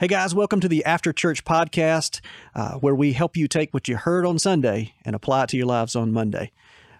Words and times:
Hey 0.00 0.06
guys, 0.06 0.32
welcome 0.32 0.60
to 0.60 0.68
the 0.68 0.84
After 0.84 1.12
Church 1.12 1.44
podcast, 1.44 2.20
uh, 2.54 2.74
where 2.74 2.94
we 2.94 3.14
help 3.14 3.36
you 3.36 3.48
take 3.48 3.74
what 3.74 3.88
you 3.88 3.96
heard 3.96 4.24
on 4.24 4.38
Sunday 4.38 4.94
and 5.04 5.16
apply 5.16 5.42
it 5.42 5.48
to 5.48 5.56
your 5.56 5.66
lives 5.66 5.96
on 5.96 6.12
Monday. 6.12 6.52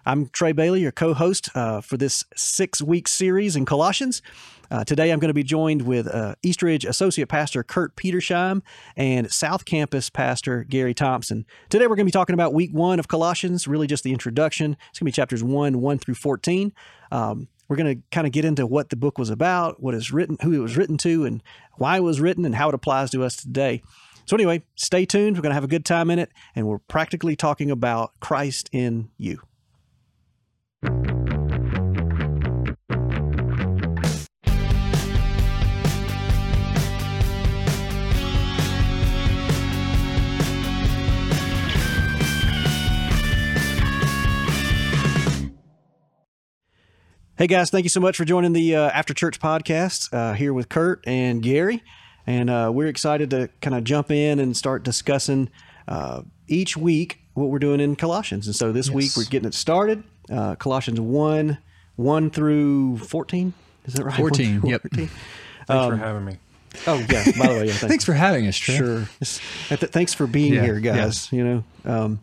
I'm 0.05 0.27
Trey 0.27 0.51
Bailey, 0.51 0.81
your 0.81 0.91
co 0.91 1.13
host 1.13 1.47
uh, 1.55 1.79
for 1.79 1.95
this 1.95 2.25
six 2.35 2.81
week 2.81 3.07
series 3.07 3.55
in 3.55 3.63
Colossians. 3.63 4.21
Uh, 4.69 4.83
today 4.83 5.13
I'm 5.13 5.19
going 5.19 5.29
to 5.29 5.33
be 5.33 5.45
joined 5.45 5.83
with 5.83 6.13
uh, 6.13 6.35
Eastridge 6.43 6.83
Associate 6.83 7.29
Pastor 7.29 7.63
Kurt 7.63 7.95
Petersheim 7.95 8.63
and 8.97 9.31
South 9.31 9.63
Campus 9.63 10.09
Pastor 10.09 10.65
Gary 10.65 10.93
Thompson. 10.93 11.45
Today 11.69 11.87
we're 11.87 11.95
going 11.95 12.05
to 12.05 12.11
be 12.11 12.11
talking 12.11 12.33
about 12.33 12.53
week 12.53 12.71
one 12.73 12.99
of 12.99 13.07
Colossians, 13.07 13.65
really 13.65 13.87
just 13.87 14.03
the 14.03 14.11
introduction. 14.11 14.75
It's 14.89 14.99
going 14.99 15.05
to 15.05 15.05
be 15.05 15.11
chapters 15.13 15.41
1 15.41 15.79
1 15.79 15.99
through 15.99 16.15
14. 16.15 16.73
Um, 17.13 17.47
we're 17.69 17.75
going 17.75 17.95
to 17.95 18.03
kind 18.11 18.27
of 18.27 18.33
get 18.33 18.43
into 18.43 18.65
what 18.65 18.89
the 18.89 18.95
book 18.95 19.17
was 19.17 19.29
about, 19.29 19.81
what 19.81 19.93
is 19.93 20.11
written, 20.11 20.37
who 20.41 20.51
it 20.53 20.59
was 20.59 20.75
written 20.75 20.97
to, 20.97 21.23
and 21.23 21.41
why 21.77 21.97
it 21.97 22.03
was 22.03 22.19
written, 22.19 22.43
and 22.43 22.55
how 22.55 22.67
it 22.67 22.75
applies 22.75 23.11
to 23.11 23.23
us 23.23 23.35
today. 23.35 23.81
So, 24.25 24.35
anyway, 24.35 24.63
stay 24.75 25.05
tuned. 25.05 25.37
We're 25.37 25.43
going 25.43 25.51
to 25.51 25.55
have 25.55 25.63
a 25.63 25.67
good 25.67 25.85
time 25.85 26.09
in 26.09 26.19
it, 26.19 26.31
and 26.55 26.67
we're 26.67 26.79
practically 26.79 27.35
talking 27.35 27.71
about 27.71 28.11
Christ 28.19 28.69
in 28.73 29.09
you. 29.17 29.41
Hey 47.39 47.47
guys, 47.47 47.69
thank 47.69 47.85
you 47.85 47.89
so 47.89 48.01
much 48.01 48.17
for 48.17 48.25
joining 48.25 48.51
the 48.51 48.75
uh, 48.75 48.89
After 48.89 49.13
Church 49.13 49.39
podcast 49.39 50.13
uh, 50.13 50.33
here 50.33 50.53
with 50.53 50.67
Kurt 50.67 51.01
and 51.07 51.41
Gary. 51.41 51.81
And 52.27 52.49
uh, 52.49 52.69
we're 52.73 52.89
excited 52.89 53.29
to 53.29 53.49
kind 53.61 53.77
of 53.77 53.85
jump 53.85 54.11
in 54.11 54.39
and 54.39 54.57
start 54.57 54.83
discussing 54.83 55.49
uh, 55.87 56.23
each 56.49 56.75
week 56.75 57.21
what 57.35 57.45
we're 57.45 57.59
doing 57.59 57.79
in 57.79 57.95
Colossians. 57.95 58.45
And 58.45 58.53
so 58.53 58.73
this 58.73 58.87
yes. 58.87 58.93
week 58.93 59.11
we're 59.15 59.23
getting 59.23 59.47
it 59.47 59.53
started. 59.53 60.03
Uh, 60.29 60.55
Colossians 60.55 60.99
1 60.99 61.57
1 61.95 62.29
through 62.29 62.97
14. 62.97 63.53
Is 63.85 63.93
that 63.93 64.03
right? 64.03 64.17
14. 64.17 64.59
14 64.59 64.69
yep. 64.69 64.81
Thanks 64.91 65.13
um, 65.69 65.91
for 65.91 65.95
having 65.95 66.25
me. 66.25 66.37
Oh 66.87 66.97
yeah. 67.09 67.23
By 67.37 67.47
the 67.47 67.53
way, 67.53 67.65
yeah, 67.67 67.71
thanks. 67.71 67.79
thanks 67.83 68.03
for 68.03 68.13
having 68.15 68.47
us. 68.47 68.57
Trey. 68.57 68.75
Sure. 68.75 69.05
Thanks 69.05 70.13
for 70.13 70.27
being 70.27 70.55
yeah, 70.55 70.63
here, 70.63 70.81
guys. 70.81 71.31
Yeah. 71.31 71.37
You 71.37 71.43
know, 71.45 71.63
um, 71.85 72.19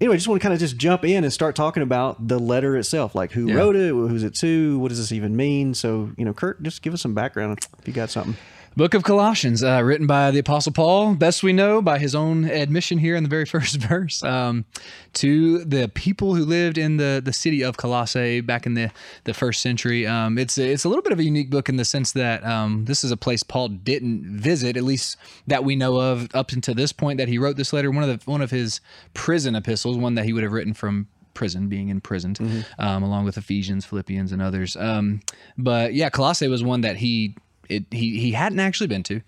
anyway, 0.00 0.14
I 0.14 0.16
just 0.16 0.28
want 0.28 0.40
to 0.40 0.42
kind 0.42 0.54
of 0.54 0.60
just 0.60 0.76
jump 0.76 1.04
in 1.04 1.24
and 1.24 1.32
start 1.32 1.56
talking 1.56 1.82
about 1.82 2.28
the 2.28 2.38
letter 2.38 2.76
itself, 2.76 3.14
like 3.14 3.32
who 3.32 3.48
yeah. 3.48 3.54
wrote 3.54 3.76
it, 3.76 3.90
who's 3.90 4.22
it 4.22 4.34
to, 4.36 4.78
what 4.78 4.88
does 4.88 4.98
this 4.98 5.12
even 5.12 5.36
mean? 5.36 5.74
So, 5.74 6.10
you 6.16 6.24
know, 6.24 6.32
Kurt, 6.32 6.62
just 6.62 6.82
give 6.82 6.94
us 6.94 7.00
some 7.02 7.14
background 7.14 7.58
if 7.78 7.86
you 7.88 7.94
got 7.94 8.10
something. 8.10 8.36
Book 8.76 8.92
of 8.92 9.04
Colossians, 9.04 9.64
uh, 9.64 9.80
written 9.82 10.06
by 10.06 10.30
the 10.30 10.38
Apostle 10.38 10.70
Paul, 10.70 11.14
best 11.14 11.42
we 11.42 11.54
know 11.54 11.80
by 11.80 11.98
his 11.98 12.14
own 12.14 12.44
admission 12.44 12.98
here 12.98 13.16
in 13.16 13.22
the 13.22 13.28
very 13.28 13.46
first 13.56 13.76
verse, 13.76 14.22
um, 14.22 14.66
to 15.14 15.64
the 15.64 15.88
people 15.88 16.34
who 16.34 16.44
lived 16.44 16.76
in 16.76 16.98
the, 16.98 17.22
the 17.24 17.32
city 17.32 17.64
of 17.64 17.78
Colossae 17.78 18.42
back 18.42 18.66
in 18.66 18.74
the, 18.74 18.90
the 19.24 19.32
first 19.32 19.62
century. 19.62 20.06
Um, 20.06 20.36
it's 20.36 20.58
it's 20.58 20.84
a 20.84 20.90
little 20.90 21.02
bit 21.02 21.14
of 21.14 21.18
a 21.18 21.24
unique 21.24 21.48
book 21.48 21.70
in 21.70 21.76
the 21.76 21.86
sense 21.86 22.12
that 22.12 22.44
um, 22.44 22.84
this 22.84 23.02
is 23.02 23.10
a 23.10 23.16
place 23.16 23.42
Paul 23.42 23.68
didn't 23.68 24.24
visit, 24.38 24.76
at 24.76 24.82
least 24.84 25.16
that 25.46 25.64
we 25.64 25.74
know 25.74 25.96
of 25.96 26.28
up 26.34 26.52
until 26.52 26.74
this 26.74 26.92
point 26.92 27.16
that 27.16 27.28
he 27.28 27.38
wrote 27.38 27.56
this 27.56 27.72
letter. 27.72 27.90
One 27.90 28.04
of 28.04 28.10
the 28.10 28.30
one 28.30 28.42
of 28.42 28.50
his 28.50 28.82
prison 29.14 29.56
epistles, 29.56 29.96
one 29.96 30.16
that 30.16 30.26
he 30.26 30.34
would 30.34 30.42
have 30.42 30.52
written 30.52 30.74
from 30.74 31.08
prison, 31.32 31.68
being 31.68 31.88
imprisoned, 31.88 32.38
mm-hmm. 32.38 32.60
um, 32.78 33.02
along 33.02 33.24
with 33.24 33.38
Ephesians, 33.38 33.86
Philippians, 33.86 34.32
and 34.32 34.42
others. 34.42 34.76
Um, 34.76 35.20
but 35.56 35.94
yeah, 35.94 36.10
Colossae 36.10 36.48
was 36.48 36.62
one 36.62 36.82
that 36.82 36.96
he 36.96 37.36
it, 37.68 37.84
he 37.90 38.18
he 38.18 38.32
hadn't 38.32 38.60
actually 38.60 38.86
been 38.86 39.02
to. 39.04 39.20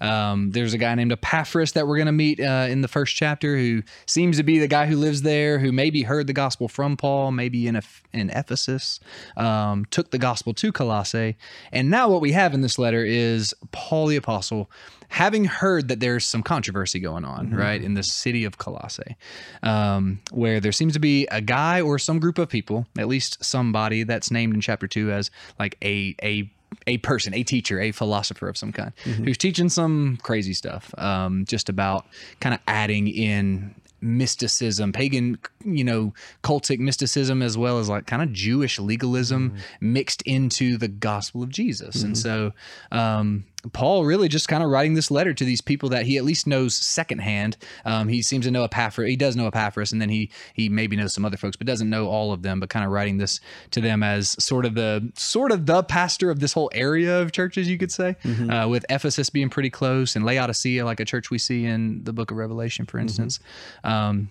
Um, 0.00 0.50
there's 0.50 0.74
a 0.74 0.78
guy 0.78 0.94
named 0.94 1.12
Epaphras 1.12 1.72
that 1.72 1.86
we're 1.86 1.96
going 1.96 2.06
to 2.06 2.12
meet 2.12 2.40
uh, 2.40 2.66
in 2.68 2.82
the 2.82 2.88
first 2.88 3.16
chapter 3.16 3.56
who 3.56 3.82
seems 4.06 4.36
to 4.36 4.42
be 4.42 4.58
the 4.58 4.68
guy 4.68 4.86
who 4.86 4.96
lives 4.96 5.22
there, 5.22 5.58
who 5.58 5.72
maybe 5.72 6.02
heard 6.02 6.26
the 6.26 6.32
gospel 6.32 6.68
from 6.68 6.96
Paul, 6.96 7.30
maybe 7.30 7.66
in 7.66 7.76
a, 7.76 7.82
in 8.12 8.30
Ephesus, 8.30 9.00
um, 9.36 9.86
took 9.86 10.10
the 10.10 10.18
gospel 10.18 10.52
to 10.54 10.72
Colossae, 10.72 11.36
and 11.72 11.90
now 11.90 12.08
what 12.08 12.20
we 12.20 12.32
have 12.32 12.54
in 12.54 12.60
this 12.60 12.78
letter 12.78 13.04
is 13.04 13.54
Paul 13.72 14.08
the 14.08 14.16
apostle 14.16 14.70
having 15.14 15.44
heard 15.44 15.86
that 15.86 16.00
there's 16.00 16.24
some 16.24 16.42
controversy 16.42 16.98
going 16.98 17.24
on, 17.24 17.46
mm-hmm. 17.46 17.56
right, 17.56 17.80
in 17.80 17.94
the 17.94 18.02
city 18.02 18.44
of 18.44 18.58
Colossae, 18.58 19.16
um, 19.62 20.20
where 20.32 20.58
there 20.58 20.72
seems 20.72 20.92
to 20.94 20.98
be 20.98 21.26
a 21.28 21.40
guy 21.40 21.80
or 21.80 22.00
some 22.00 22.18
group 22.18 22.36
of 22.36 22.48
people, 22.48 22.84
at 22.98 23.06
least 23.06 23.42
somebody 23.44 24.02
that's 24.02 24.32
named 24.32 24.54
in 24.54 24.60
chapter 24.60 24.88
two 24.88 25.12
as 25.12 25.30
like 25.58 25.76
a 25.84 26.16
a 26.22 26.50
a 26.86 26.98
person, 26.98 27.34
a 27.34 27.42
teacher, 27.42 27.80
a 27.80 27.92
philosopher 27.92 28.48
of 28.48 28.56
some 28.56 28.72
kind, 28.72 28.92
mm-hmm. 29.04 29.24
who's 29.24 29.38
teaching 29.38 29.68
some 29.68 30.18
crazy 30.22 30.54
stuff, 30.54 30.94
um, 30.98 31.44
just 31.46 31.68
about 31.68 32.06
kind 32.40 32.54
of 32.54 32.60
adding 32.66 33.08
in 33.08 33.74
mysticism, 34.00 34.92
pagan, 34.92 35.38
you 35.64 35.82
know, 35.82 36.12
cultic 36.42 36.78
mysticism, 36.78 37.42
as 37.42 37.56
well 37.56 37.78
as 37.78 37.88
like 37.88 38.06
kind 38.06 38.22
of 38.22 38.32
Jewish 38.32 38.78
legalism 38.78 39.50
mm-hmm. 39.50 39.92
mixed 39.92 40.22
into 40.22 40.76
the 40.76 40.88
gospel 40.88 41.42
of 41.42 41.48
Jesus. 41.48 41.96
Mm-hmm. 41.96 42.06
And 42.06 42.18
so, 42.18 42.52
um, 42.92 43.44
Paul 43.72 44.04
really 44.04 44.28
just 44.28 44.48
kind 44.48 44.62
of 44.62 44.70
writing 44.70 44.94
this 44.94 45.10
letter 45.10 45.32
to 45.34 45.44
these 45.44 45.60
people 45.60 45.88
that 45.90 46.06
he 46.06 46.16
at 46.16 46.24
least 46.24 46.46
knows 46.46 46.74
secondhand. 46.74 47.56
Um, 47.84 48.08
he 48.08 48.22
seems 48.22 48.44
to 48.46 48.50
know 48.50 48.64
Epaphras. 48.64 49.08
He 49.08 49.16
does 49.16 49.36
know 49.36 49.46
Epaphras, 49.46 49.92
and 49.92 50.00
then 50.00 50.08
he 50.08 50.30
he 50.54 50.68
maybe 50.68 50.96
knows 50.96 51.14
some 51.14 51.24
other 51.24 51.36
folks, 51.36 51.56
but 51.56 51.66
doesn't 51.66 51.90
know 51.90 52.08
all 52.08 52.32
of 52.32 52.42
them. 52.42 52.60
But 52.60 52.70
kind 52.70 52.84
of 52.84 52.92
writing 52.92 53.18
this 53.18 53.40
to 53.72 53.80
them 53.80 54.02
as 54.02 54.36
sort 54.42 54.66
of 54.66 54.74
the 54.74 55.10
sort 55.14 55.52
of 55.52 55.66
the 55.66 55.82
pastor 55.82 56.30
of 56.30 56.40
this 56.40 56.52
whole 56.52 56.70
area 56.74 57.20
of 57.20 57.32
churches, 57.32 57.68
you 57.68 57.78
could 57.78 57.92
say, 57.92 58.16
mm-hmm. 58.22 58.50
uh, 58.50 58.68
with 58.68 58.84
Ephesus 58.88 59.30
being 59.30 59.50
pretty 59.50 59.70
close 59.70 60.16
and 60.16 60.24
Laodicea, 60.24 60.84
like 60.84 61.00
a 61.00 61.04
church 61.04 61.30
we 61.30 61.38
see 61.38 61.64
in 61.64 62.04
the 62.04 62.12
Book 62.12 62.30
of 62.30 62.36
Revelation, 62.36 62.86
for 62.86 62.98
mm-hmm. 62.98 63.02
instance. 63.02 63.38
Mm-hmm. 63.84 63.88
Um, 63.88 64.30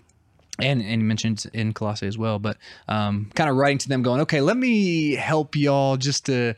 and 0.59 0.81
and 0.81 1.01
he 1.01 1.03
mentioned 1.03 1.45
in 1.53 1.73
Colossae 1.73 2.07
as 2.07 2.17
well, 2.17 2.37
but 2.39 2.57
um, 2.87 3.31
kind 3.33 3.49
of 3.49 3.55
writing 3.55 3.79
to 3.79 3.89
them, 3.89 4.03
going, 4.03 4.21
okay, 4.21 4.41
let 4.41 4.55
me 4.55 5.15
help 5.15 5.55
y'all 5.55 5.97
just 5.97 6.27
to 6.27 6.53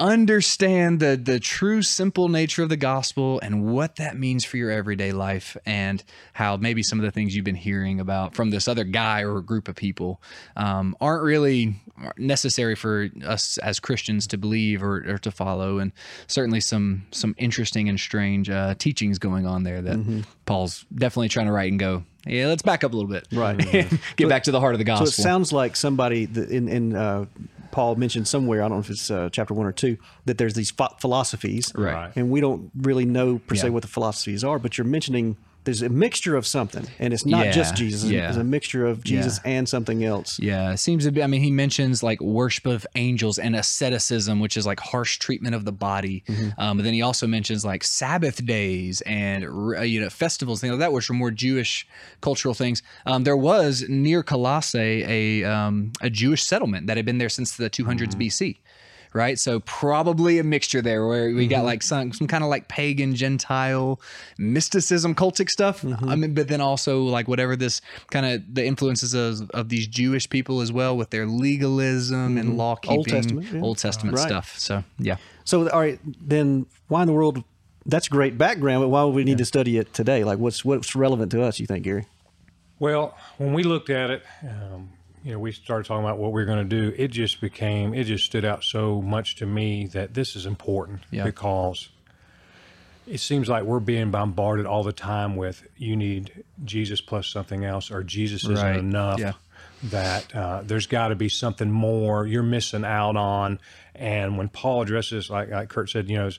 understand 0.00 1.00
the 1.00 1.16
the 1.16 1.38
true 1.38 1.82
simple 1.82 2.28
nature 2.28 2.62
of 2.62 2.68
the 2.68 2.76
gospel 2.76 3.38
and 3.40 3.64
what 3.64 3.96
that 3.96 4.18
means 4.18 4.44
for 4.44 4.56
your 4.56 4.70
everyday 4.70 5.12
life 5.12 5.56
and 5.64 6.02
how 6.32 6.56
maybe 6.56 6.82
some 6.82 6.98
of 6.98 7.04
the 7.04 7.10
things 7.10 7.36
you've 7.36 7.44
been 7.44 7.54
hearing 7.54 8.00
about 8.00 8.34
from 8.34 8.50
this 8.50 8.66
other 8.66 8.84
guy 8.84 9.22
or 9.22 9.40
group 9.40 9.68
of 9.68 9.76
people 9.76 10.20
um, 10.56 10.96
aren't 11.00 11.22
really 11.22 11.76
necessary 12.16 12.74
for 12.74 13.08
us 13.24 13.58
as 13.58 13.78
Christians 13.78 14.26
to 14.28 14.38
believe 14.38 14.82
or, 14.82 15.04
or, 15.08 15.18
to 15.18 15.30
follow 15.30 15.78
and 15.78 15.92
certainly 16.26 16.60
some 16.60 17.06
some 17.12 17.34
interesting 17.38 17.88
and 17.88 18.00
strange 18.00 18.50
uh, 18.50 18.74
teachings 18.78 19.18
going 19.18 19.46
on 19.46 19.62
there 19.62 19.82
that 19.82 19.96
mm-hmm. 19.96 20.20
Paul's 20.46 20.84
definitely 20.94 21.28
trying 21.28 21.46
to 21.46 21.52
write 21.52 21.70
and 21.70 21.78
go 21.78 22.02
yeah, 22.26 22.46
let's 22.46 22.62
back 22.62 22.84
up 22.84 22.92
a 22.92 22.96
little 22.96 23.10
bit. 23.10 23.26
Right. 23.32 23.58
Get 24.16 24.28
back 24.28 24.44
to 24.44 24.52
the 24.52 24.60
heart 24.60 24.74
of 24.74 24.78
the 24.78 24.84
gospel. 24.84 25.08
So 25.08 25.20
it 25.20 25.24
sounds 25.24 25.52
like 25.52 25.74
somebody 25.74 26.22
in 26.22 26.68
in 26.68 26.94
uh, 26.94 27.26
Paul 27.72 27.96
mentioned 27.96 28.28
somewhere, 28.28 28.62
I 28.62 28.68
don't 28.68 28.76
know 28.76 28.80
if 28.80 28.90
it's 28.90 29.10
uh, 29.10 29.28
chapter 29.32 29.54
one 29.54 29.66
or 29.66 29.72
two, 29.72 29.96
that 30.26 30.38
there's 30.38 30.54
these 30.54 30.70
philosophies, 31.00 31.72
right? 31.74 32.12
And 32.14 32.30
we 32.30 32.40
don't 32.40 32.70
really 32.76 33.04
know 33.04 33.38
per 33.38 33.56
se 33.56 33.70
what 33.70 33.82
the 33.82 33.88
philosophies 33.88 34.44
are, 34.44 34.58
but 34.60 34.78
you're 34.78 34.84
mentioning 34.86 35.36
there's 35.64 35.82
a 35.82 35.88
mixture 35.88 36.36
of 36.36 36.46
something, 36.46 36.86
and 36.98 37.14
it's 37.14 37.24
not 37.24 37.46
yeah, 37.46 37.52
just 37.52 37.76
Jesus. 37.76 38.10
Yeah. 38.10 38.28
It's 38.28 38.36
a 38.36 38.44
mixture 38.44 38.86
of 38.86 39.04
Jesus 39.04 39.40
yeah. 39.44 39.50
and 39.52 39.68
something 39.68 40.04
else. 40.04 40.38
Yeah, 40.38 40.72
it 40.72 40.78
seems 40.78 41.04
to 41.04 41.12
be. 41.12 41.22
I 41.22 41.26
mean, 41.26 41.42
he 41.42 41.50
mentions 41.50 42.02
like 42.02 42.20
worship 42.20 42.66
of 42.66 42.86
angels 42.96 43.38
and 43.38 43.54
asceticism, 43.54 44.40
which 44.40 44.56
is 44.56 44.66
like 44.66 44.80
harsh 44.80 45.18
treatment 45.18 45.54
of 45.54 45.64
the 45.64 45.72
body. 45.72 46.24
Mm-hmm. 46.26 46.60
Um, 46.60 46.76
but 46.78 46.82
then 46.84 46.94
he 46.94 47.02
also 47.02 47.26
mentions 47.26 47.64
like 47.64 47.84
Sabbath 47.84 48.44
days 48.44 49.02
and 49.02 49.44
you 49.88 50.00
know 50.00 50.10
festivals, 50.10 50.60
things 50.60 50.72
like 50.72 50.80
that, 50.80 50.92
which 50.92 51.08
are 51.08 51.14
more 51.14 51.30
Jewish 51.30 51.86
cultural 52.20 52.54
things. 52.54 52.82
Um, 53.06 53.24
there 53.24 53.36
was 53.36 53.84
near 53.88 54.22
Colossae 54.22 55.04
a 55.06 55.44
um, 55.44 55.92
a 56.00 56.10
Jewish 56.10 56.42
settlement 56.42 56.88
that 56.88 56.96
had 56.96 57.06
been 57.06 57.18
there 57.18 57.28
since 57.28 57.56
the 57.56 57.70
200s 57.70 58.08
mm-hmm. 58.08 58.22
BC 58.22 58.58
right? 59.12 59.38
So 59.38 59.60
probably 59.60 60.38
a 60.38 60.44
mixture 60.44 60.82
there 60.82 61.06
where 61.06 61.26
we 61.26 61.44
mm-hmm. 61.44 61.50
got 61.50 61.64
like 61.64 61.82
some 61.82 62.12
some 62.12 62.26
kind 62.26 62.42
of 62.42 62.50
like 62.50 62.68
pagan 62.68 63.14
Gentile 63.14 64.00
mysticism, 64.38 65.14
cultic 65.14 65.48
stuff. 65.48 65.82
Mm-hmm. 65.82 66.08
I 66.08 66.16
mean, 66.16 66.34
but 66.34 66.48
then 66.48 66.60
also 66.60 67.02
like 67.02 67.28
whatever 67.28 67.56
this 67.56 67.80
kind 68.10 68.26
of 68.26 68.54
the 68.54 68.64
influences 68.64 69.14
of, 69.14 69.50
of 69.50 69.68
these 69.68 69.86
Jewish 69.86 70.28
people 70.28 70.60
as 70.60 70.72
well 70.72 70.96
with 70.96 71.10
their 71.10 71.26
legalism 71.26 72.30
mm-hmm. 72.30 72.38
and 72.38 72.56
law 72.56 72.76
keeping, 72.76 72.98
Old 72.98 73.08
Testament, 73.08 73.46
yeah. 73.52 73.60
Old 73.60 73.78
Testament 73.78 74.16
right. 74.16 74.26
stuff. 74.26 74.58
So 74.58 74.84
yeah. 74.98 75.16
So 75.44 75.68
all 75.70 75.80
right, 75.80 76.00
then 76.04 76.66
why 76.88 77.02
in 77.02 77.06
the 77.06 77.14
world? 77.14 77.42
That's 77.84 78.06
great 78.06 78.38
background, 78.38 78.84
but 78.84 78.90
why 78.90 79.02
would 79.02 79.14
we 79.14 79.24
need 79.24 79.32
yeah. 79.32 79.36
to 79.38 79.44
study 79.44 79.76
it 79.76 79.92
today? 79.92 80.22
Like, 80.22 80.38
what's 80.38 80.64
what's 80.64 80.94
relevant 80.94 81.32
to 81.32 81.42
us? 81.42 81.58
You 81.58 81.66
think, 81.66 81.82
Gary? 81.82 82.06
Well, 82.78 83.16
when 83.38 83.52
we 83.52 83.64
looked 83.64 83.90
at 83.90 84.10
it, 84.10 84.22
um, 84.42 84.90
you 85.24 85.32
know, 85.32 85.38
we 85.38 85.52
started 85.52 85.86
talking 85.86 86.04
about 86.04 86.18
what 86.18 86.32
we 86.32 86.42
are 86.42 86.46
going 86.46 86.68
to 86.68 86.90
do, 86.90 86.94
it 86.96 87.08
just 87.08 87.40
became, 87.40 87.94
it 87.94 88.04
just 88.04 88.24
stood 88.24 88.44
out 88.44 88.64
so 88.64 89.00
much 89.00 89.36
to 89.36 89.46
me 89.46 89.86
that 89.88 90.14
this 90.14 90.34
is 90.34 90.46
important 90.46 91.00
yeah. 91.10 91.24
because 91.24 91.88
it 93.06 93.18
seems 93.18 93.48
like 93.48 93.64
we're 93.64 93.80
being 93.80 94.10
bombarded 94.10 94.66
all 94.66 94.82
the 94.82 94.92
time 94.92 95.36
with 95.36 95.66
you 95.76 95.96
need 95.96 96.44
Jesus 96.64 97.00
plus 97.00 97.28
something 97.28 97.64
else 97.64 97.90
or 97.90 98.02
Jesus 98.02 98.44
isn't 98.44 98.56
right. 98.56 98.78
enough. 98.78 99.20
Yeah. 99.20 99.32
That 99.84 100.34
uh, 100.34 100.62
there's 100.64 100.86
got 100.86 101.08
to 101.08 101.16
be 101.16 101.28
something 101.28 101.70
more 101.70 102.24
you're 102.24 102.44
missing 102.44 102.84
out 102.84 103.16
on. 103.16 103.58
And 103.96 104.38
when 104.38 104.48
Paul 104.48 104.82
addresses, 104.82 105.28
like, 105.28 105.50
like 105.50 105.68
Kurt 105.68 105.90
said, 105.90 106.08
you 106.08 106.18
know, 106.18 106.30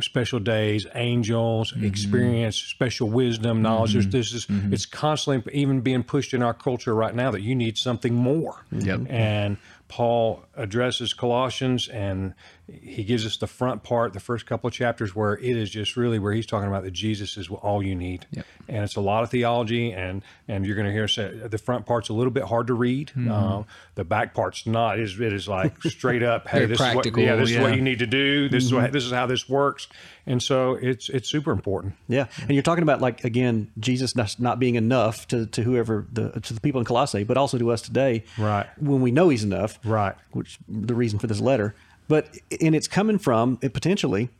special 0.00 0.40
days, 0.40 0.86
angels, 0.94 1.72
mm-hmm. 1.72 1.84
experience, 1.84 2.56
special 2.56 3.08
wisdom, 3.08 3.62
knowledge. 3.62 3.94
Mm-hmm. 3.94 4.10
This 4.10 4.32
is 4.32 4.46
mm-hmm. 4.46 4.72
it's 4.72 4.86
constantly 4.86 5.52
even 5.54 5.80
being 5.80 6.02
pushed 6.02 6.34
in 6.34 6.42
our 6.42 6.54
culture 6.54 6.94
right 6.94 7.14
now 7.14 7.30
that 7.30 7.42
you 7.42 7.54
need 7.54 7.78
something 7.78 8.14
more. 8.14 8.64
Yep. 8.72 9.06
And 9.08 9.56
Paul 9.88 10.44
addresses 10.56 11.14
Colossians 11.14 11.88
and 11.88 12.34
he 12.70 13.02
gives 13.02 13.24
us 13.24 13.38
the 13.38 13.46
front 13.46 13.82
part, 13.82 14.12
the 14.12 14.20
first 14.20 14.44
couple 14.44 14.68
of 14.68 14.74
chapters, 14.74 15.14
where 15.14 15.38
it 15.38 15.56
is 15.56 15.70
just 15.70 15.96
really 15.96 16.18
where 16.18 16.32
he's 16.32 16.46
talking 16.46 16.68
about 16.68 16.84
that 16.84 16.90
Jesus 16.90 17.36
is 17.36 17.48
all 17.48 17.82
you 17.82 17.94
need, 17.94 18.26
yep. 18.30 18.44
and 18.68 18.84
it's 18.84 18.96
a 18.96 19.00
lot 19.00 19.22
of 19.22 19.30
theology, 19.30 19.92
and 19.92 20.22
and 20.48 20.66
you're 20.66 20.76
going 20.76 20.86
to 20.86 20.92
hear 20.92 21.08
say 21.08 21.30
the 21.30 21.56
front 21.56 21.86
part's 21.86 22.10
a 22.10 22.12
little 22.12 22.30
bit 22.30 22.44
hard 22.44 22.66
to 22.66 22.74
read, 22.74 23.08
mm-hmm. 23.08 23.30
um, 23.30 23.66
the 23.94 24.04
back 24.04 24.34
part's 24.34 24.66
not. 24.66 24.98
It 24.98 25.04
is, 25.04 25.18
it 25.18 25.32
is 25.32 25.48
like 25.48 25.82
straight 25.82 26.22
up, 26.22 26.46
hey, 26.46 26.66
this 26.66 26.78
practical, 26.78 27.22
is 27.22 27.26
what, 27.26 27.34
yeah, 27.34 27.36
this 27.36 27.50
yeah. 27.50 27.58
is 27.58 27.62
what 27.62 27.74
you 27.74 27.82
need 27.82 28.00
to 28.00 28.06
do. 28.06 28.48
This 28.50 28.66
mm-hmm. 28.66 28.76
is 28.76 28.82
what, 28.82 28.92
this 28.92 29.04
is 29.04 29.12
how 29.12 29.26
this 29.26 29.48
works, 29.48 29.88
and 30.26 30.42
so 30.42 30.74
it's 30.74 31.08
it's 31.08 31.28
super 31.28 31.52
important. 31.52 31.94
Yeah, 32.06 32.26
and 32.42 32.50
you're 32.50 32.62
talking 32.62 32.82
about 32.82 33.00
like 33.00 33.24
again 33.24 33.70
Jesus 33.78 34.14
not 34.38 34.58
being 34.58 34.74
enough 34.74 35.26
to 35.28 35.46
to 35.46 35.62
whoever 35.62 36.06
the 36.12 36.32
to 36.40 36.52
the 36.52 36.60
people 36.60 36.80
in 36.80 36.84
Colossae, 36.84 37.24
but 37.24 37.38
also 37.38 37.56
to 37.56 37.70
us 37.70 37.80
today, 37.80 38.24
right? 38.36 38.66
When 38.78 39.00
we 39.00 39.10
know 39.10 39.30
He's 39.30 39.44
enough, 39.44 39.78
right? 39.84 40.16
Which 40.32 40.58
the 40.68 40.94
reason 40.94 41.18
for 41.18 41.28
this 41.28 41.40
letter 41.40 41.74
but 42.08 42.36
and 42.60 42.74
it's 42.74 42.88
coming 42.88 43.18
from 43.18 43.58
it 43.62 43.72
potentially 43.72 44.30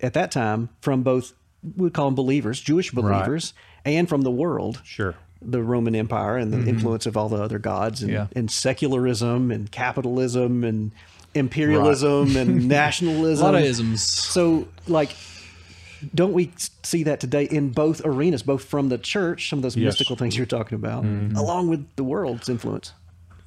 at 0.00 0.14
that 0.14 0.30
time 0.30 0.70
from 0.80 1.02
both 1.02 1.34
we 1.76 1.90
call 1.90 2.06
them 2.06 2.14
believers, 2.14 2.60
Jewish 2.60 2.90
believers, 2.90 3.52
right. 3.84 3.92
and 3.92 4.08
from 4.08 4.22
the 4.22 4.30
world. 4.30 4.80
Sure. 4.84 5.14
The 5.40 5.62
Roman 5.62 5.94
Empire 5.94 6.36
and 6.36 6.52
the 6.52 6.56
mm-hmm. 6.56 6.68
influence 6.68 7.06
of 7.06 7.16
all 7.16 7.28
the 7.28 7.40
other 7.40 7.58
gods 7.58 8.02
and, 8.02 8.12
yeah. 8.12 8.26
and 8.34 8.50
secularism 8.50 9.52
and 9.52 9.70
capitalism 9.70 10.64
and 10.64 10.90
imperialism 11.34 12.28
right. 12.28 12.36
and 12.36 12.68
nationalism. 12.68 13.46
A 13.46 13.52
lot 13.52 13.54
of 13.54 13.64
isms. 13.64 14.02
So, 14.02 14.66
like, 14.88 15.14
don't 16.14 16.32
we 16.32 16.52
see 16.82 17.04
that 17.04 17.20
today 17.20 17.44
in 17.44 17.70
both 17.70 18.02
arenas, 18.04 18.42
both 18.42 18.64
from 18.64 18.88
the 18.88 18.98
church, 18.98 19.48
some 19.48 19.60
of 19.60 19.62
those 19.62 19.76
yes. 19.76 19.84
mystical 19.84 20.16
things 20.16 20.36
you're 20.36 20.46
talking 20.46 20.76
about, 20.76 21.04
mm-hmm. 21.04 21.36
along 21.36 21.68
with 21.68 21.86
the 21.96 22.04
world's 22.04 22.48
influence? 22.48 22.92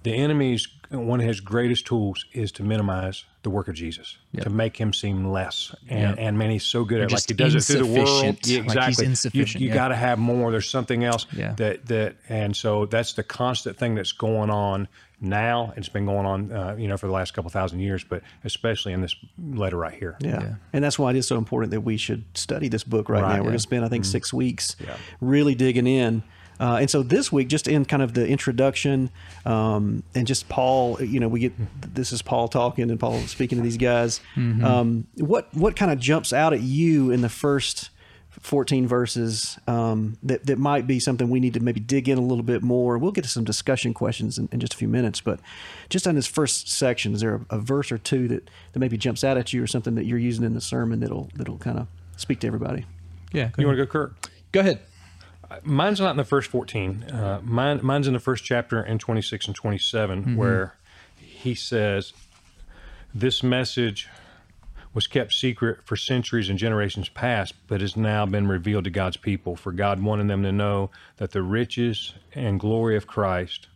The 0.04 0.14
enemy's 0.14 0.68
one 0.92 1.22
of 1.22 1.26
his 1.26 1.40
greatest 1.40 1.86
tools 1.86 2.26
is 2.34 2.52
to 2.54 2.64
minimize 2.64 3.24
the 3.44 3.50
work 3.50 3.68
of 3.68 3.76
Jesus, 3.76 4.18
yep. 4.34 4.44
to 4.44 4.50
make 4.50 4.78
him 4.78 4.94
seem 4.94 5.32
less. 5.32 5.74
And, 5.90 6.02
yep. 6.02 6.16
and 6.20 6.38
man, 6.38 6.52
he's 6.52 6.66
so 6.66 6.84
good 6.84 7.02
at 7.02 7.12
like 7.12 7.28
he 7.28 7.34
does 7.34 7.56
it 7.56 7.62
through 7.62 7.88
the 7.88 8.00
world. 8.00 8.24
Yeah, 8.46 8.60
exactly. 8.60 8.76
Like 8.76 8.88
he's 8.88 9.00
insufficient. 9.00 9.62
You, 9.62 9.68
you 9.68 9.70
yeah. 9.70 9.76
got 9.76 9.88
to 9.88 9.96
have 9.96 10.20
more. 10.20 10.52
There's 10.52 10.70
something 10.70 11.04
else 11.04 11.26
yeah. 11.32 11.54
that 11.54 11.86
that, 11.88 12.18
and 12.30 12.56
so 12.56 12.86
that's 12.86 13.14
the 13.14 13.24
constant 13.24 13.78
thing 13.78 13.96
that's 13.96 14.12
going 14.12 14.50
on 14.50 14.88
now. 15.22 15.74
It's 15.78 15.90
been 15.90 16.06
going 16.06 16.26
on, 16.26 16.52
uh, 16.52 16.76
you 16.78 16.88
know, 16.88 16.98
for 16.98 17.08
the 17.08 17.14
last 17.14 17.34
couple 17.34 17.50
thousand 17.50 17.80
years, 17.80 18.04
but 18.04 18.22
especially 18.44 18.92
in 18.94 19.02
this 19.02 19.16
letter 19.40 19.78
right 19.78 19.94
here. 19.94 20.18
Yeah. 20.20 20.42
yeah. 20.42 20.56
and 20.74 20.84
that's 20.84 21.00
why 21.00 21.12
it 21.12 21.16
is 21.16 21.28
so 21.28 21.38
important 21.38 21.72
that 21.72 21.82
we 21.82 21.98
should 21.98 22.26
study 22.36 22.68
this 22.68 22.84
book 22.84 23.08
right, 23.08 23.22
right 23.22 23.30
now. 23.30 23.38
We're 23.38 23.44
going 23.44 23.54
to 23.54 23.60
spend, 23.60 23.86
I 23.86 23.88
think, 23.88 24.04
mm-hmm. 24.04 24.12
six 24.12 24.34
weeks 24.34 24.76
really 25.22 25.56
digging 25.56 25.88
in. 25.88 26.24
Uh, 26.62 26.78
and 26.82 26.92
so 26.92 27.02
this 27.02 27.32
week, 27.32 27.48
just 27.48 27.68
in 27.68 27.84
kind 27.86 28.04
of 28.04 28.14
the 28.14 28.28
introduction, 28.28 29.10
um, 29.48 30.04
and 30.14 30.28
just 30.28 30.48
Paul, 30.48 31.02
you 31.02 31.20
know, 31.20 31.28
we 31.28 31.40
get 31.40 31.54
this 31.96 32.12
is 32.12 32.22
Paul 32.22 32.48
talking 32.48 32.92
and 32.92 33.00
Paul 33.00 33.18
speaking 33.22 33.58
to 33.58 33.64
these 33.64 33.78
guys. 33.78 34.22
Mm-hmm. 34.36 34.64
Um, 34.64 35.08
what 35.16 35.52
what 35.56 35.76
kind 35.76 35.92
of 35.92 35.98
jumps 35.98 36.32
out 36.32 36.54
at 36.54 36.62
you 36.62 37.10
in 37.10 37.22
the 37.22 37.30
first 37.30 37.90
14 38.42 38.88
verses 38.88 39.58
um, 39.68 40.18
that, 40.22 40.46
that 40.46 40.60
might 40.60 40.86
be 40.86 41.00
something 41.00 41.30
we 41.30 41.40
need 41.40 41.56
to 41.56 41.60
maybe 41.60 41.80
dig 41.80 42.08
in 42.08 42.20
a 42.20 42.22
little 42.22 42.44
bit 42.44 42.62
more. 42.62 42.98
We'll 43.00 43.12
get 43.12 43.24
to 43.24 43.30
some 43.30 43.44
discussion 43.44 43.94
questions 43.94 44.38
in, 44.38 44.48
in 44.52 44.60
just 44.60 44.74
a 44.74 44.78
few 44.78 44.88
minutes, 44.88 45.20
but 45.20 45.40
just 45.90 46.08
on 46.08 46.16
this 46.16 46.28
first 46.28 46.70
section, 46.70 47.14
is 47.14 47.22
there 47.22 47.36
a, 47.36 47.58
a, 47.58 47.60
verse 47.60 47.92
or 47.92 47.98
two 47.98 48.28
that, 48.30 48.50
that 48.72 48.80
maybe 48.80 48.98
jumps 48.98 49.24
out 49.24 49.38
at 49.38 49.52
you 49.52 49.62
or 49.62 49.68
something 49.68 49.96
that 49.96 50.06
you're 50.06 50.18
using 50.18 50.46
in 50.46 50.54
the 50.54 50.62
sermon 50.62 51.02
that'll, 51.02 51.30
that'll 51.36 51.58
kind 51.58 51.78
of 51.78 51.88
speak 52.16 52.40
to 52.40 52.48
everybody? 52.48 52.86
Yeah. 53.34 53.50
You 53.58 53.68
want 53.68 53.78
to 53.78 53.86
go, 53.86 53.92
Kurt? 53.92 54.14
Go 54.54 54.62
ahead 54.62 54.80
mine's 55.64 56.00
not 56.00 56.12
in 56.12 56.18
the 56.18 56.24
first 56.24 56.50
14. 56.50 57.04
Uh, 57.04 57.40
mine, 57.44 57.80
mine's 57.84 58.08
in 58.08 58.14
the 58.14 58.20
first 58.20 58.44
chapter 58.44 58.84
in 58.84 59.00
26 59.00 59.48
and 59.48 59.56
27, 59.56 60.22
mm-hmm. 60.22 60.36
where 60.36 60.76
he 61.18 61.56
says, 61.56 62.14
This 63.14 63.44
message 63.44 64.10
was 64.94 65.08
kept 65.08 65.34
secret 65.34 65.80
for 65.86 65.96
centuries 65.96 66.50
and 66.50 66.60
generations 66.60 67.10
past, 67.10 67.54
but 67.68 67.82
has 67.82 67.96
now 67.96 68.26
been 68.26 68.48
revealed 68.48 68.84
to 68.84 68.90
God's 68.90 69.18
people. 69.18 69.56
For 69.56 69.72
God 69.72 70.04
wanted 70.04 70.28
them 70.28 70.44
to 70.44 70.52
know 70.52 70.92
that 71.18 71.32
the 71.32 71.42
riches 71.42 72.14
and 72.34 72.60
glory 72.60 72.98
of 72.98 73.08
Christ 73.08 73.68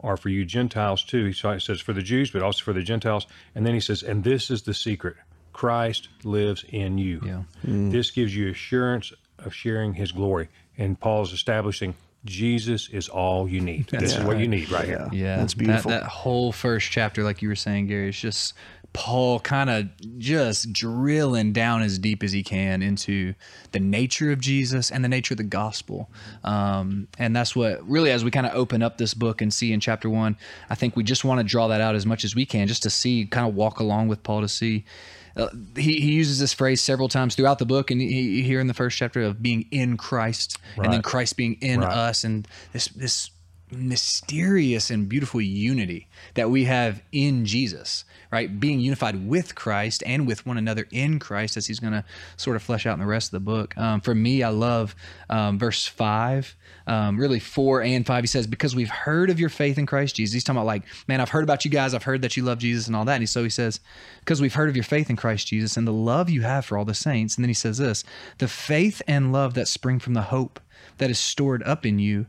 are 0.00 0.16
for 0.16 0.28
you 0.28 0.44
Gentiles 0.44 1.02
too. 1.02 1.26
He 1.26 1.32
says 1.32 1.80
for 1.80 1.92
the 1.92 2.02
Jews, 2.02 2.30
but 2.30 2.42
also 2.42 2.64
for 2.64 2.72
the 2.72 2.82
Gentiles. 2.82 3.26
And 3.54 3.66
then 3.66 3.74
he 3.74 3.80
says, 3.80 4.02
and 4.02 4.24
this 4.24 4.50
is 4.50 4.62
the 4.62 4.74
secret 4.74 5.16
Christ 5.52 6.08
lives 6.24 6.64
in 6.68 6.98
you. 6.98 7.20
Yeah. 7.24 7.42
Mm. 7.66 7.90
This 7.90 8.10
gives 8.10 8.34
you 8.34 8.50
assurance 8.50 9.12
of 9.38 9.54
sharing 9.54 9.94
his 9.94 10.12
glory 10.12 10.48
and 10.78 10.98
Paul's 10.98 11.32
establishing 11.32 11.94
Jesus 12.24 12.88
is 12.88 13.08
all 13.08 13.48
you 13.48 13.60
need. 13.60 13.88
That's 13.88 14.02
this 14.02 14.16
is 14.16 14.24
what 14.24 14.38
you 14.38 14.48
need 14.48 14.70
right 14.70 14.88
yeah. 14.88 15.08
here. 15.10 15.24
Yeah, 15.24 15.36
that's 15.36 15.54
beautiful. 15.54 15.90
That, 15.90 16.02
that, 16.02 16.08
whole 16.08 16.52
first 16.52 16.90
chapter, 16.90 17.22
like 17.22 17.42
you 17.42 17.48
were 17.48 17.54
saying, 17.54 17.86
Gary, 17.86 18.08
is 18.08 18.18
just 18.18 18.54
Paul 18.92 19.38
kind 19.38 19.70
of 19.70 19.88
just 20.18 20.72
drilling 20.72 21.52
down 21.52 21.82
as 21.82 21.98
deep 21.98 22.22
as 22.22 22.32
he 22.32 22.42
can 22.42 22.82
into 22.82 23.34
the 23.72 23.78
nature 23.78 24.32
of 24.32 24.40
Jesus 24.40 24.90
and 24.90 25.04
the 25.04 25.08
nature 25.08 25.34
of 25.34 25.38
the 25.38 25.44
gospel. 25.44 26.10
Um, 26.42 27.06
and 27.18 27.36
that's 27.36 27.54
what 27.54 27.88
really, 27.88 28.10
as 28.10 28.24
we 28.24 28.30
kind 28.30 28.46
of 28.46 28.54
open 28.54 28.82
up 28.82 28.98
this 28.98 29.14
book 29.14 29.40
and 29.40 29.54
see 29.54 29.72
in 29.72 29.78
chapter 29.78 30.10
one, 30.10 30.36
I 30.70 30.74
think 30.74 30.96
we 30.96 31.04
just 31.04 31.24
want 31.24 31.38
to 31.38 31.44
draw 31.44 31.68
that 31.68 31.80
out 31.80 31.94
as 31.94 32.04
much 32.04 32.24
as 32.24 32.34
we 32.34 32.46
can, 32.46 32.66
just 32.66 32.82
to 32.82 32.90
see, 32.90 33.26
kind 33.26 33.48
of 33.48 33.54
walk 33.54 33.78
along 33.78 34.08
with 34.08 34.22
Paul 34.22 34.40
to 34.40 34.48
see 34.48 34.84
uh, 35.38 35.48
he, 35.76 36.00
he 36.00 36.12
uses 36.12 36.38
this 36.38 36.52
phrase 36.52 36.80
several 36.80 37.08
times 37.08 37.34
throughout 37.34 37.58
the 37.58 37.66
book, 37.66 37.90
and 37.90 38.00
he, 38.00 38.42
here 38.42 38.60
in 38.60 38.66
the 38.66 38.74
first 38.74 38.98
chapter 38.98 39.22
of 39.22 39.42
being 39.42 39.66
in 39.70 39.96
Christ, 39.96 40.58
right. 40.76 40.84
and 40.84 40.92
then 40.92 41.02
Christ 41.02 41.36
being 41.36 41.54
in 41.60 41.80
right. 41.80 41.92
us, 41.92 42.24
and 42.24 42.46
this 42.72 42.86
this 42.88 43.30
mysterious 43.70 44.90
and 44.90 45.08
beautiful 45.08 45.40
unity 45.40 46.08
that 46.34 46.50
we 46.50 46.64
have 46.64 47.02
in 47.12 47.44
Jesus, 47.44 48.04
right? 48.32 48.58
Being 48.58 48.80
unified 48.80 49.28
with 49.28 49.54
Christ 49.54 50.02
and 50.06 50.26
with 50.26 50.46
one 50.46 50.58
another 50.58 50.86
in 50.90 51.18
Christ, 51.18 51.56
as 51.56 51.66
he's 51.66 51.80
going 51.80 51.92
to 51.92 52.04
sort 52.36 52.56
of 52.56 52.62
flesh 52.62 52.86
out 52.86 52.94
in 52.94 53.00
the 53.00 53.06
rest 53.06 53.28
of 53.28 53.32
the 53.32 53.40
book. 53.40 53.76
Um, 53.76 54.00
for 54.00 54.14
me, 54.14 54.42
I 54.42 54.48
love 54.48 54.94
um, 55.28 55.58
verse 55.58 55.86
five, 55.86 56.56
um, 56.86 57.18
really 57.18 57.40
four 57.40 57.82
and 57.82 58.06
five. 58.06 58.22
He 58.22 58.28
says, 58.28 58.46
Because 58.46 58.74
we've 58.74 58.90
heard 58.90 59.30
of 59.30 59.38
your 59.40 59.50
faith 59.50 59.78
in 59.78 59.86
Christ 59.86 60.16
Jesus. 60.16 60.34
He's 60.34 60.44
talking 60.44 60.58
about, 60.58 60.66
like, 60.66 60.84
man, 61.06 61.20
I've 61.20 61.30
heard 61.30 61.44
about 61.44 61.64
you 61.64 61.70
guys. 61.70 61.94
I've 61.94 62.04
heard 62.04 62.22
that 62.22 62.36
you 62.36 62.44
love 62.44 62.58
Jesus 62.58 62.86
and 62.86 62.96
all 62.96 63.04
that. 63.04 63.16
And 63.16 63.28
so 63.28 63.42
he 63.42 63.50
says, 63.50 63.80
Because 64.20 64.40
we've 64.40 64.54
heard 64.54 64.68
of 64.68 64.76
your 64.76 64.84
faith 64.84 65.10
in 65.10 65.16
Christ 65.16 65.46
Jesus 65.46 65.76
and 65.76 65.86
the 65.86 65.92
love 65.92 66.30
you 66.30 66.42
have 66.42 66.64
for 66.64 66.78
all 66.78 66.84
the 66.84 66.94
saints. 66.94 67.36
And 67.36 67.44
then 67.44 67.50
he 67.50 67.54
says 67.54 67.78
this 67.78 68.04
the 68.38 68.48
faith 68.48 69.02
and 69.06 69.32
love 69.32 69.54
that 69.54 69.68
spring 69.68 69.98
from 69.98 70.14
the 70.14 70.22
hope 70.22 70.60
that 70.98 71.10
is 71.10 71.18
stored 71.18 71.62
up 71.64 71.84
in 71.86 71.98
you 71.98 72.26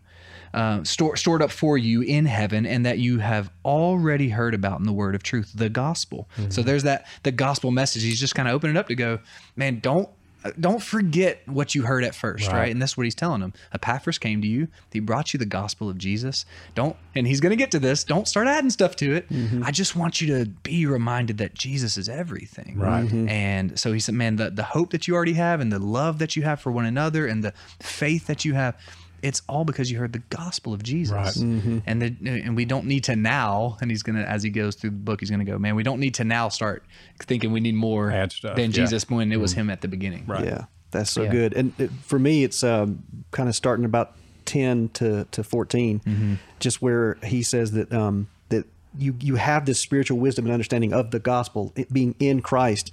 uh, 0.53 0.83
store, 0.83 1.15
stored 1.15 1.41
up 1.41 1.51
for 1.51 1.77
you 1.77 2.01
in 2.01 2.25
heaven 2.25 2.65
and 2.65 2.85
that 2.85 2.99
you 2.99 3.19
have 3.19 3.51
already 3.63 4.29
heard 4.29 4.53
about 4.53 4.79
in 4.79 4.85
the 4.85 4.93
word 4.93 5.15
of 5.15 5.23
truth, 5.23 5.51
the 5.55 5.69
gospel. 5.69 6.29
Mm-hmm. 6.37 6.51
So 6.51 6.61
there's 6.61 6.83
that, 6.83 7.07
the 7.23 7.31
gospel 7.31 7.71
message. 7.71 8.03
He's 8.03 8.19
just 8.19 8.35
kind 8.35 8.47
of 8.47 8.53
opening 8.53 8.77
up 8.77 8.87
to 8.87 8.95
go, 8.95 9.19
man, 9.55 9.79
don't 9.79 10.09
don't 10.57 10.81
forget 10.81 11.41
what 11.47 11.75
you 11.75 11.81
heard 11.83 12.03
at 12.05 12.15
first, 12.15 12.47
right. 12.47 12.55
right? 12.55 12.71
And 12.71 12.81
that's 12.81 12.95
what 12.95 13.03
he's 13.03 13.13
telling 13.13 13.41
them. 13.41 13.51
Epaphras 13.73 14.17
came 14.17 14.41
to 14.41 14.47
you. 14.47 14.69
He 14.89 15.01
brought 15.01 15.33
you 15.33 15.37
the 15.37 15.45
gospel 15.45 15.89
of 15.89 15.97
Jesus. 15.97 16.45
Don't, 16.75 16.95
and 17.13 17.27
he's 17.27 17.41
going 17.41 17.49
to 17.49 17.57
get 17.57 17.71
to 17.71 17.79
this. 17.79 18.05
Don't 18.05 18.25
start 18.25 18.47
adding 18.47 18.69
stuff 18.69 18.95
to 18.97 19.15
it. 19.15 19.29
Mm-hmm. 19.29 19.63
I 19.65 19.71
just 19.71 19.97
want 19.97 20.21
you 20.21 20.37
to 20.37 20.49
be 20.49 20.85
reminded 20.85 21.39
that 21.39 21.55
Jesus 21.55 21.97
is 21.97 22.07
everything. 22.07 22.79
Right. 22.79 23.05
Mm-hmm. 23.05 23.27
And 23.27 23.77
so 23.77 23.91
he 23.91 23.99
said, 23.99 24.15
man, 24.15 24.37
the, 24.37 24.49
the 24.49 24.63
hope 24.63 24.91
that 24.91 25.09
you 25.09 25.15
already 25.15 25.33
have 25.33 25.59
and 25.59 25.73
the 25.73 25.79
love 25.79 26.19
that 26.19 26.37
you 26.37 26.43
have 26.43 26.61
for 26.61 26.71
one 26.71 26.85
another 26.85 27.27
and 27.27 27.43
the 27.43 27.53
faith 27.81 28.27
that 28.27 28.45
you 28.45 28.53
have, 28.53 28.77
it's 29.21 29.41
all 29.47 29.65
because 29.65 29.91
you 29.91 29.97
heard 29.97 30.13
the 30.13 30.23
gospel 30.29 30.73
of 30.73 30.83
Jesus. 30.83 31.13
Right. 31.13 31.33
Mm-hmm. 31.33 31.79
And 31.85 32.01
the, 32.01 32.41
and 32.43 32.55
we 32.55 32.65
don't 32.65 32.85
need 32.85 33.03
to 33.05 33.15
now, 33.15 33.77
and 33.81 33.89
he's 33.89 34.03
gonna 34.03 34.21
as 34.21 34.43
he 34.43 34.49
goes 34.49 34.75
through 34.75 34.91
the 34.91 34.95
book, 34.97 35.19
he's 35.19 35.29
gonna 35.29 35.45
go, 35.45 35.57
man, 35.57 35.75
we 35.75 35.83
don't 35.83 35.99
need 35.99 36.15
to 36.15 36.23
now 36.23 36.49
start 36.49 36.83
thinking 37.19 37.51
we 37.51 37.59
need 37.59 37.75
more 37.75 38.09
than 38.09 38.29
yeah. 38.57 38.67
Jesus 38.67 39.09
when 39.09 39.31
it 39.31 39.37
was 39.37 39.51
mm-hmm. 39.51 39.61
him 39.61 39.69
at 39.69 39.81
the 39.81 39.87
beginning. 39.87 40.25
Right. 40.25 40.45
Yeah, 40.45 40.65
that's 40.91 41.11
so 41.11 41.23
yeah. 41.23 41.31
good. 41.31 41.53
And 41.53 41.73
it, 41.77 41.91
for 42.03 42.19
me, 42.19 42.43
it's 42.43 42.63
um, 42.63 43.03
kind 43.31 43.49
of 43.49 43.55
starting 43.55 43.85
about 43.85 44.15
ten 44.45 44.89
to 44.89 45.25
to 45.25 45.43
14 45.43 45.99
mm-hmm. 45.99 46.33
just 46.59 46.81
where 46.81 47.17
he 47.23 47.43
says 47.43 47.71
that 47.73 47.93
um, 47.93 48.27
that 48.49 48.65
you 48.97 49.15
you 49.19 49.35
have 49.35 49.65
this 49.65 49.79
spiritual 49.79 50.17
wisdom 50.17 50.45
and 50.45 50.53
understanding 50.53 50.93
of 50.93 51.11
the 51.11 51.19
gospel, 51.19 51.73
being 51.91 52.15
in 52.19 52.41
Christ, 52.41 52.91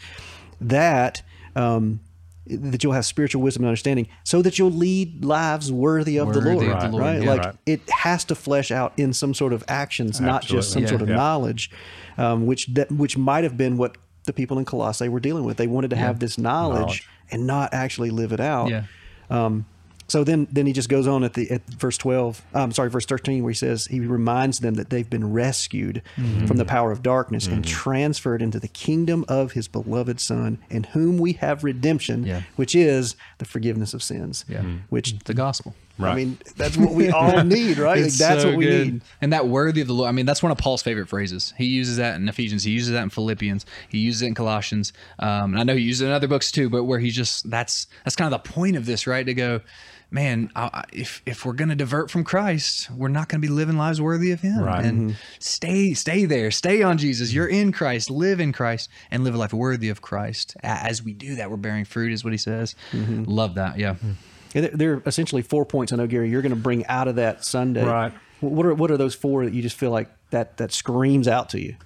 that. 0.60 1.22
Um, 1.54 2.00
that 2.48 2.82
you'll 2.82 2.92
have 2.92 3.06
spiritual 3.06 3.42
wisdom 3.42 3.64
and 3.64 3.68
understanding 3.68 4.08
so 4.24 4.42
that 4.42 4.58
you'll 4.58 4.70
lead 4.70 5.24
lives 5.24 5.72
worthy 5.72 6.18
of, 6.18 6.28
worthy 6.28 6.40
the, 6.40 6.54
Lord, 6.54 6.66
of 6.68 6.82
the 6.82 6.88
Lord, 6.88 7.02
right? 7.02 7.22
Yeah, 7.22 7.30
like 7.30 7.44
right. 7.44 7.54
it 7.66 7.90
has 7.90 8.24
to 8.26 8.34
flesh 8.34 8.70
out 8.70 8.92
in 8.96 9.12
some 9.12 9.34
sort 9.34 9.52
of 9.52 9.64
actions, 9.68 10.20
Absolutely. 10.20 10.32
not 10.32 10.42
just 10.42 10.72
some 10.72 10.82
yeah, 10.82 10.88
sort 10.88 11.02
of 11.02 11.08
yeah. 11.08 11.16
knowledge, 11.16 11.70
um, 12.18 12.46
which 12.46 12.66
that, 12.68 12.90
which 12.92 13.16
might 13.16 13.44
have 13.44 13.56
been 13.56 13.76
what 13.76 13.96
the 14.24 14.32
people 14.32 14.58
in 14.58 14.64
Colossae 14.64 15.08
were 15.08 15.20
dealing 15.20 15.44
with. 15.44 15.56
They 15.56 15.66
wanted 15.66 15.90
to 15.90 15.96
have 15.96 16.18
this 16.20 16.38
knowledge, 16.38 16.78
knowledge, 16.78 17.08
and 17.30 17.46
not 17.46 17.74
actually 17.74 18.10
live 18.10 18.32
it 18.32 18.40
out. 18.40 18.70
Yeah. 18.70 18.84
Um, 19.30 19.66
So 20.08 20.22
then, 20.24 20.46
then 20.52 20.66
he 20.66 20.72
just 20.72 20.88
goes 20.88 21.06
on 21.06 21.24
at 21.24 21.34
the 21.34 21.50
at 21.50 21.62
verse 21.66 21.98
twelve. 21.98 22.42
I'm 22.54 22.72
sorry, 22.72 22.90
verse 22.90 23.06
thirteen, 23.06 23.42
where 23.42 23.50
he 23.50 23.56
says 23.56 23.86
he 23.86 24.00
reminds 24.00 24.60
them 24.60 24.74
that 24.74 24.90
they've 24.90 25.08
been 25.08 25.32
rescued 25.32 26.02
Mm-hmm. 26.16 26.46
from 26.46 26.56
the 26.56 26.64
power 26.64 26.92
of 26.92 27.02
darkness 27.02 27.46
and 27.46 27.64
transferred 27.64 28.40
into 28.42 28.58
the 28.60 28.68
kingdom 28.68 29.24
of 29.28 29.52
his 29.52 29.68
beloved 29.68 30.20
Son, 30.20 30.58
in 30.70 30.84
whom 30.84 31.18
we 31.18 31.32
have 31.34 31.64
redemption, 31.64 32.24
Yeah. 32.24 32.42
which 32.56 32.74
is 32.74 33.16
the 33.38 33.44
forgiveness 33.44 33.94
of 33.94 34.02
sins. 34.02 34.44
Yeah. 34.48 34.62
Which 34.90 35.18
The 35.24 35.34
gospel. 35.34 35.74
I 35.98 36.14
mean, 36.14 36.38
that's 36.58 36.76
what 36.76 36.92
we 36.92 37.08
all 37.08 37.42
need, 37.44 37.78
right? 37.78 38.02
Like, 38.02 38.12
that's 38.12 38.42
so 38.42 38.48
what 38.50 38.58
we 38.58 38.66
good. 38.66 38.86
need. 38.92 39.02
And 39.22 39.32
that 39.32 39.48
worthy 39.48 39.80
of 39.80 39.86
the 39.86 39.94
Lord. 39.94 40.10
I 40.10 40.12
mean, 40.12 40.26
that's 40.26 40.42
one 40.42 40.52
of 40.52 40.58
Paul's 40.58 40.82
favorite 40.82 41.08
phrases. 41.08 41.54
He 41.56 41.64
uses 41.64 41.96
that 41.96 42.16
in 42.16 42.28
Ephesians. 42.28 42.64
He 42.64 42.70
uses 42.72 42.92
that 42.92 43.02
in 43.02 43.08
Philippians. 43.08 43.64
He 43.88 43.98
uses 43.98 44.20
it 44.20 44.26
in 44.26 44.34
Colossians. 44.34 44.92
Um, 45.18 45.52
and 45.52 45.58
I 45.58 45.62
know 45.64 45.74
he 45.74 45.80
uses 45.82 46.02
it 46.02 46.06
in 46.08 46.12
other 46.12 46.28
books 46.28 46.52
too. 46.52 46.68
But 46.68 46.84
where 46.84 46.98
he 46.98 47.10
just 47.10 47.48
that's 47.48 47.86
that's 48.04 48.14
kind 48.14 48.32
of 48.32 48.42
the 48.42 48.50
point 48.50 48.76
of 48.76 48.84
this, 48.84 49.06
right? 49.06 49.24
To 49.24 49.32
go, 49.32 49.62
man, 50.10 50.50
I, 50.54 50.70
I- 50.72 50.84
if 50.92 51.22
if 51.26 51.44
we're 51.44 51.52
going 51.52 51.68
to 51.68 51.74
divert 51.74 52.10
from 52.10 52.24
Christ, 52.24 52.90
we're 52.90 53.08
not 53.08 53.28
going 53.28 53.40
to 53.40 53.46
be 53.46 53.52
living 53.52 53.76
lives 53.76 54.00
worthy 54.00 54.30
of 54.32 54.40
Him. 54.40 54.60
Right. 54.60 54.84
And 54.84 55.10
mm-hmm. 55.10 55.16
stay 55.38 55.94
stay 55.94 56.24
there, 56.24 56.50
stay 56.50 56.82
on 56.82 56.98
Jesus. 56.98 57.32
You're 57.32 57.48
in 57.48 57.72
Christ. 57.72 58.10
Live 58.10 58.40
in 58.40 58.52
Christ 58.52 58.88
and 59.10 59.24
live 59.24 59.34
a 59.34 59.38
life 59.38 59.52
worthy 59.52 59.88
of 59.88 60.00
Christ. 60.02 60.56
As 60.62 61.02
we 61.02 61.12
do 61.12 61.36
that, 61.36 61.50
we're 61.50 61.56
bearing 61.56 61.84
fruit, 61.84 62.12
is 62.12 62.24
what 62.24 62.32
he 62.32 62.38
says. 62.38 62.74
Mm-hmm. 62.92 63.24
Love 63.24 63.54
that. 63.56 63.78
Yeah. 63.78 63.94
Mm-hmm. 63.94 64.10
And 64.54 64.64
there- 64.64 64.70
There 64.76 64.92
are 64.94 65.02
essentially 65.06 65.42
four 65.42 65.64
points. 65.66 65.92
I 65.92 65.96
know, 65.96 66.06
Gary, 66.06 66.30
you're 66.30 66.42
going 66.42 66.50
to 66.54 66.56
bring 66.60 66.86
out 66.86 67.08
of 67.08 67.16
that 67.16 67.44
Sunday. 67.44 67.84
Right. 67.84 68.12
What 68.40 68.66
are 68.66 68.74
what 68.74 68.90
are 68.90 68.96
those 68.96 69.14
four 69.14 69.44
that 69.44 69.54
you 69.54 69.62
just 69.62 69.76
feel 69.76 69.90
like 69.90 70.08
that 70.30 70.58
that 70.58 70.72
screams 70.72 71.26
out 71.26 71.48
to 71.50 71.60
you? 71.60 71.76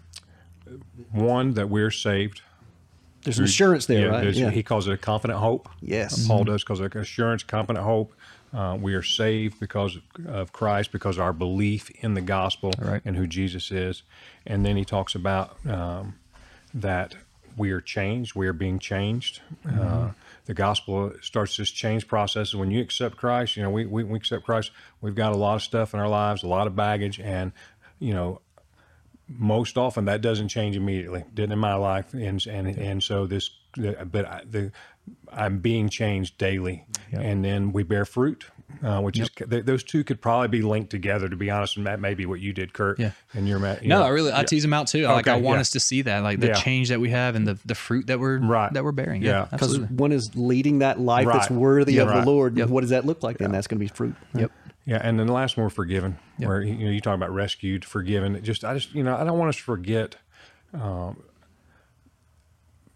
One 1.12 1.54
that 1.54 1.68
we're 1.68 1.90
saved. 1.90 2.42
There's 3.22 3.38
an 3.38 3.44
assurance 3.44 3.86
there, 3.86 4.06
Yeah, 4.06 4.06
right? 4.06 4.34
Yeah. 4.34 4.50
He 4.50 4.62
calls 4.62 4.88
it 4.88 4.92
a 4.92 4.96
confident 4.96 5.38
hope. 5.38 5.68
Yes. 5.80 6.26
Paul 6.26 6.44
does 6.44 6.64
calls 6.64 6.80
it 6.80 6.94
assurance, 6.94 7.42
confident 7.42 7.84
hope. 7.84 8.14
Uh, 8.52 8.76
we 8.80 8.94
are 8.94 9.02
saved 9.02 9.60
because 9.60 9.98
of 10.26 10.52
Christ, 10.52 10.90
because 10.90 11.18
of 11.18 11.22
our 11.22 11.32
belief 11.32 11.90
in 12.02 12.14
the 12.14 12.20
gospel 12.20 12.72
Right. 12.78 13.00
and 13.04 13.16
who 13.16 13.26
Jesus 13.26 13.70
is. 13.70 14.02
And 14.46 14.64
then 14.66 14.76
he 14.76 14.84
talks 14.84 15.14
about 15.14 15.56
um, 15.66 16.14
that 16.74 17.14
we 17.56 17.70
are 17.70 17.80
changed. 17.80 18.34
We 18.34 18.46
are 18.48 18.52
being 18.52 18.78
changed. 18.78 19.40
Uh, 19.68 20.10
the 20.46 20.54
gospel 20.54 21.12
starts 21.20 21.56
this 21.58 21.70
change 21.70 22.08
process. 22.08 22.54
When 22.54 22.70
you 22.72 22.80
accept 22.80 23.16
Christ, 23.16 23.56
you 23.56 23.62
know, 23.62 23.70
we, 23.70 23.86
we, 23.86 24.02
we 24.02 24.16
accept 24.16 24.44
Christ. 24.44 24.72
We've 25.00 25.14
got 25.14 25.32
a 25.32 25.36
lot 25.36 25.54
of 25.56 25.62
stuff 25.62 25.94
in 25.94 26.00
our 26.00 26.08
lives, 26.08 26.42
a 26.42 26.48
lot 26.48 26.66
of 26.66 26.74
baggage, 26.74 27.20
and 27.20 27.52
you 28.00 28.14
know, 28.14 28.40
most 29.38 29.78
often 29.78 30.04
that 30.06 30.20
doesn't 30.20 30.49
change 30.49 30.76
immediately. 30.76 31.25
Didn't 31.34 31.52
in 31.52 31.58
my 31.58 31.75
life, 31.75 32.12
and 32.14 32.44
and 32.46 32.66
and 32.78 33.02
so 33.02 33.26
this, 33.26 33.50
but 33.76 34.25
I, 34.26 34.42
the 34.49 34.72
I'm 35.32 35.58
being 35.58 35.88
changed 35.88 36.37
daily, 36.38 36.84
and 37.12 37.44
then 37.44 37.72
we 37.72 37.82
bear 37.84 38.04
fruit, 38.04 38.44
uh, 38.82 39.00
which 39.00 39.18
is 39.18 39.30
th- 39.30 39.64
those 39.64 39.82
two 39.84 40.04
could 40.04 40.20
probably 40.20 40.49
be 40.49 40.62
linked 40.62 40.90
together. 40.90 41.28
To 41.28 41.37
be 41.37 41.50
honest, 41.50 41.76
and 41.76 41.87
that 41.87 42.00
may 42.00 42.14
be 42.14 42.26
what 42.26 42.40
you 42.40 42.52
did, 42.52 42.72
Kurt. 42.72 42.99
Yeah. 42.99 43.12
and 43.32 43.49
your 43.49 43.58
ma- 43.58 43.76
you 43.80 43.88
No, 43.88 44.00
know, 44.00 44.04
I 44.04 44.08
really 44.08 44.32
I 44.32 44.38
yeah. 44.40 44.44
tease 44.46 44.62
them 44.62 44.72
out 44.72 44.88
too. 44.88 45.04
Like 45.04 45.28
I 45.28 45.37
want 45.37 45.56
yeah. 45.56 45.60
us 45.60 45.70
to 45.70 45.80
see 45.80 46.02
that, 46.02 46.22
like 46.22 46.40
the 46.40 46.49
Yeah. 46.49 46.54
change 46.54 46.88
that 46.90 47.00
we 47.00 47.10
have 47.10 47.34
and 47.37 47.46
the 47.46 47.58
the 47.64 47.75
fruit 47.75 48.08
that 48.08 48.18
we're 48.20 48.38
Right. 48.38 48.72
that 48.72 48.82
we're 48.84 48.92
bearing. 48.92 49.22
Yeah. 49.22 49.30
Yeah, 49.30 49.49
because 49.50 49.68
absolutely. 49.75 49.96
one 49.96 50.12
is 50.12 50.34
leading 50.37 50.80
that 50.80 50.99
life 51.00 51.26
that's 51.26 51.50
worthy 51.50 51.94
Yeah, 51.94 52.02
of 52.02 52.08
right. 52.08 52.25
the 52.25 52.30
Lord. 52.30 52.56
Yep. 52.56 52.68
What 52.68 52.80
does 52.82 52.90
that 52.90 53.06
look 53.06 53.22
like? 53.22 53.38
Then 53.38 53.52
that's 53.52 53.66
going 53.68 53.78
to 53.78 53.84
be 53.84 53.88
fruit. 53.88 54.14
Yep. 54.34 54.50
Yeah, 54.87 55.00
and 55.02 55.18
then 55.18 55.26
the 55.26 55.32
last 55.32 55.56
one, 55.56 55.64
we're 55.64 55.70
forgiven. 55.70 56.18
Where 56.38 56.62
you 56.62 56.84
know 56.87 56.90
you 56.90 57.00
talk 57.00 57.14
about 57.14 57.32
rescued, 57.32 57.84
forgiven. 57.84 58.37
It 58.37 58.42
just 58.42 58.64
I 58.64 58.75
just 58.75 58.94
you 58.94 59.02
know 59.02 59.16
I 59.16 59.25
don't 59.25 59.38
want 59.38 59.50
us 59.50 59.56
to 59.56 59.62
forget. 59.62 60.16
Um, 60.72 61.22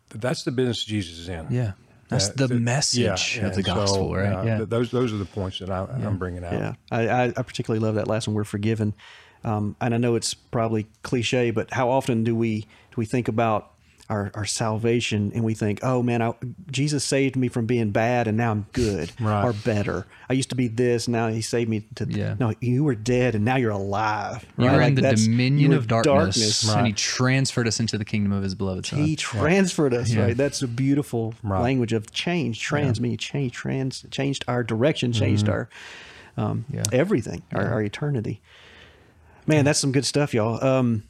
that's 0.08 0.44
the 0.44 0.52
business 0.52 0.82
Jesus 0.84 1.18
is 1.18 1.28
in. 1.28 1.46
Yeah, 1.50 1.72
that's 2.08 2.28
the 2.30 2.48
th- 2.48 2.60
message 2.60 3.36
yeah, 3.38 3.46
of 3.46 3.52
the 3.52 3.58
and 3.58 3.66
so, 3.66 3.74
gospel, 3.74 4.14
right? 4.14 4.32
uh, 4.32 4.42
yeah, 4.44 4.56
th- 4.58 4.68
those 4.68 4.90
those 4.90 5.12
are 5.12 5.18
the 5.18 5.24
points 5.24 5.58
that 5.58 5.70
I, 5.70 5.84
I'm 5.84 6.18
bringing 6.18 6.44
out. 6.44 6.52
Yeah, 6.52 6.74
I, 6.90 7.08
I, 7.08 7.24
I 7.26 7.42
particularly 7.42 7.84
love 7.84 7.96
that 7.96 8.08
last 8.08 8.28
one. 8.28 8.34
We're 8.34 8.44
forgiven, 8.44 8.94
um, 9.42 9.76
and 9.80 9.94
I 9.94 9.98
know 9.98 10.14
it's 10.14 10.32
probably 10.34 10.86
cliche, 11.02 11.50
but 11.50 11.72
how 11.72 11.90
often 11.90 12.24
do 12.24 12.34
we 12.34 12.60
do 12.60 12.96
we 12.96 13.04
think 13.04 13.28
about 13.28 13.73
our, 14.10 14.30
our 14.34 14.44
salvation 14.44 15.32
and 15.34 15.42
we 15.44 15.54
think, 15.54 15.80
oh 15.82 16.02
man, 16.02 16.20
I, 16.20 16.34
Jesus 16.70 17.02
saved 17.04 17.36
me 17.36 17.48
from 17.48 17.64
being 17.66 17.90
bad 17.90 18.28
and 18.28 18.36
now 18.36 18.50
I'm 18.50 18.66
good 18.72 19.10
Right. 19.20 19.44
or 19.44 19.52
better. 19.52 20.06
I 20.28 20.34
used 20.34 20.50
to 20.50 20.56
be 20.56 20.68
this, 20.68 21.08
now 21.08 21.28
He 21.28 21.40
saved 21.40 21.70
me 21.70 21.86
to. 21.94 22.06
Yeah. 22.08 22.36
No, 22.38 22.52
you 22.60 22.84
were 22.84 22.94
dead 22.94 23.34
and 23.34 23.44
now 23.44 23.56
you're 23.56 23.70
alive. 23.70 24.44
you 24.58 24.66
right? 24.66 24.72
were 24.72 24.78
Like 24.78 24.88
in 24.88 24.94
the 24.96 25.00
that's- 25.02 25.24
dominion 25.24 25.58
you 25.58 25.68
were 25.70 25.76
of 25.76 25.86
darkness, 25.86 26.68
and 26.68 26.86
He 26.86 26.92
transferred 26.92 27.66
us 27.66 27.80
into 27.80 27.96
the 27.96 28.04
kingdom 28.04 28.32
of 28.32 28.42
His 28.42 28.54
beloved 28.54 28.86
Son. 28.86 28.98
He 29.04 29.16
transferred 29.16 29.94
us, 29.94 30.10
Yeah. 30.12 30.24
right? 30.24 30.36
That's 30.36 30.60
a 30.62 30.68
beautiful 30.68 31.34
Right. 31.42 31.62
language 31.62 31.92
of 31.92 32.10
change. 32.12 32.60
Trans 32.60 33.00
meaning 33.00 33.16
change, 33.18 33.52
trans 33.52 34.04
changed 34.10 34.44
our 34.48 34.62
direction, 34.62 35.12
changed 35.12 35.48
our 35.48 35.68
um, 36.36 36.64
Yeah. 36.72 36.82
everything, 36.92 37.42
our, 37.52 37.66
our 37.68 37.82
eternity. 37.82 38.42
Man, 39.46 39.64
that's 39.64 39.78
some 39.78 39.92
good 39.92 40.04
stuff, 40.04 40.34
y'all. 40.34 40.62
Um, 40.64 41.04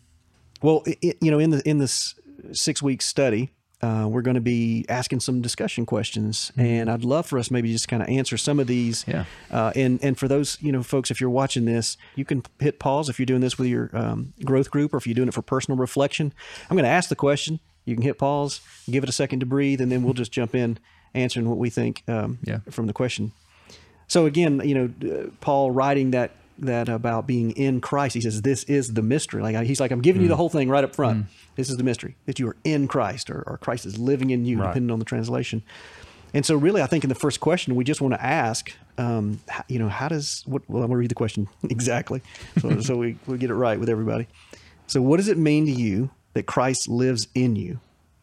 well, 0.63 0.83
i 0.87 0.97
i 1.05 1.13
you 1.21 1.31
know, 1.31 1.39
in 1.39 1.51
the 1.51 1.69
in 1.69 1.79
this 1.79 2.15
six 2.53 2.83
week 2.83 3.03
study, 3.03 3.51
uh, 3.83 4.07
we're 4.09 4.23
going 4.23 4.37
to 4.37 4.41
be 4.41 4.85
asking 4.89 5.21
some 5.21 5.43
discussion 5.43 5.85
questions, 5.85 6.53
and 6.57 6.89
I'd 6.91 7.05
love 7.05 7.27
for 7.27 7.39
us 7.39 7.51
maybe 7.51 7.71
just 7.71 7.89
kind 7.89 8.03
of 8.03 8.09
answer 8.09 8.37
some 8.37 8.59
of 8.61 8.67
these. 8.67 9.05
Yeah. 9.07 9.25
Uh, 9.51 9.73
and 9.77 10.03
and 10.03 10.19
for 10.19 10.27
those 10.29 10.57
you 10.63 10.73
know 10.73 10.83
folks, 10.83 11.11
if 11.11 11.21
you're 11.21 11.29
watching 11.31 11.65
this, 11.67 11.97
you 12.15 12.25
can 12.25 12.43
hit 12.61 12.79
pause 12.79 13.09
if 13.09 13.19
you're 13.19 13.27
doing 13.27 13.41
this 13.43 13.59
with 13.59 13.69
your 13.69 13.91
um, 13.93 14.33
growth 14.45 14.71
group, 14.71 14.95
or 14.95 14.97
if 14.97 15.07
you're 15.07 15.15
doing 15.15 15.29
it 15.29 15.35
for 15.35 15.43
personal 15.43 15.77
reflection. 15.79 16.33
I'm 16.71 16.77
going 16.77 16.85
to 16.85 16.91
ask 16.91 17.09
the 17.09 17.17
question. 17.17 17.61
You 17.85 17.95
can 17.95 18.03
hit 18.03 18.19
pause, 18.19 18.61
give 18.91 19.03
it 19.03 19.09
a 19.11 19.13
second 19.13 19.41
to 19.41 19.47
breathe, 19.47 19.81
and 19.83 19.93
then 19.93 20.03
we'll 20.03 20.15
just 20.15 20.33
jump 20.33 20.55
in 20.55 20.79
answering 21.13 21.49
what 21.49 21.59
we 21.59 21.69
think 21.69 22.03
um, 22.09 22.39
Yeah. 22.45 22.61
from 22.71 22.87
the 22.87 22.95
question. 22.95 23.33
So 24.09 24.25
again, 24.27 24.61
you 24.65 24.75
know, 24.75 25.11
uh, 25.13 25.31
Paul 25.41 25.71
writing 25.71 26.11
that 26.13 26.31
that 26.59 26.89
about 26.89 27.27
being 27.27 27.51
in 27.53 27.81
Christ, 27.81 28.15
he 28.15 28.21
says 28.21 28.43
this 28.43 28.65
is 28.65 28.95
the 28.95 29.03
mystery. 29.03 29.43
Like 29.43 29.57
he's 29.67 29.81
like, 29.81 29.91
I'm 29.91 30.01
giving 30.03 30.23
you 30.23 30.29
Mm. 30.29 30.31
the 30.31 30.37
whole 30.37 30.49
thing 30.49 30.69
right 30.69 30.85
up 30.85 30.95
front. 30.95 31.27
This 31.57 31.69
is 31.71 31.77
the 31.77 31.85
mystery 31.85 32.17
that 32.27 32.39
you 32.39 32.49
are 32.49 32.57
in 32.65 32.87
Christ, 32.89 33.31
or, 33.31 33.43
or 33.47 33.59
Christ 33.59 33.87
is 33.87 33.99
living 33.99 34.31
in 34.31 34.45
you, 34.45 34.59
Right. 34.59 34.69
depending 34.69 34.91
on 34.93 34.99
the 34.99 35.05
translation. 35.05 35.63
And 36.33 36.45
so, 36.45 36.57
really, 36.57 36.83
I 36.83 36.87
think 36.87 37.05
in 37.05 37.09
the 37.09 37.15
first 37.15 37.39
question, 37.39 37.77
we 37.77 37.85
just 37.85 38.01
want 38.01 38.15
to 38.15 38.23
ask, 38.25 38.73
um, 38.99 39.39
you 39.69 39.79
know, 39.79 39.89
how 39.89 40.09
does 40.09 40.43
what? 40.47 40.63
Well, 40.69 40.83
I'm 40.83 40.89
going 40.89 40.97
to 40.97 41.01
read 41.01 41.11
the 41.11 41.15
question 41.15 41.47
exactly, 41.71 42.23
so, 42.59 42.81
so 42.81 42.97
we 42.97 43.17
we 43.27 43.39
get 43.39 43.51
it 43.51 43.55
right 43.55 43.79
with 43.79 43.89
everybody. 43.89 44.27
So, 44.89 45.01
what 45.01 45.19
does 45.19 45.29
it 45.29 45.39
mean 45.39 45.65
to 45.67 45.73
you 45.73 46.11
that 46.33 46.47
Christ 46.47 46.89
lives 46.89 47.29
in 47.35 47.55
you? 47.57 47.79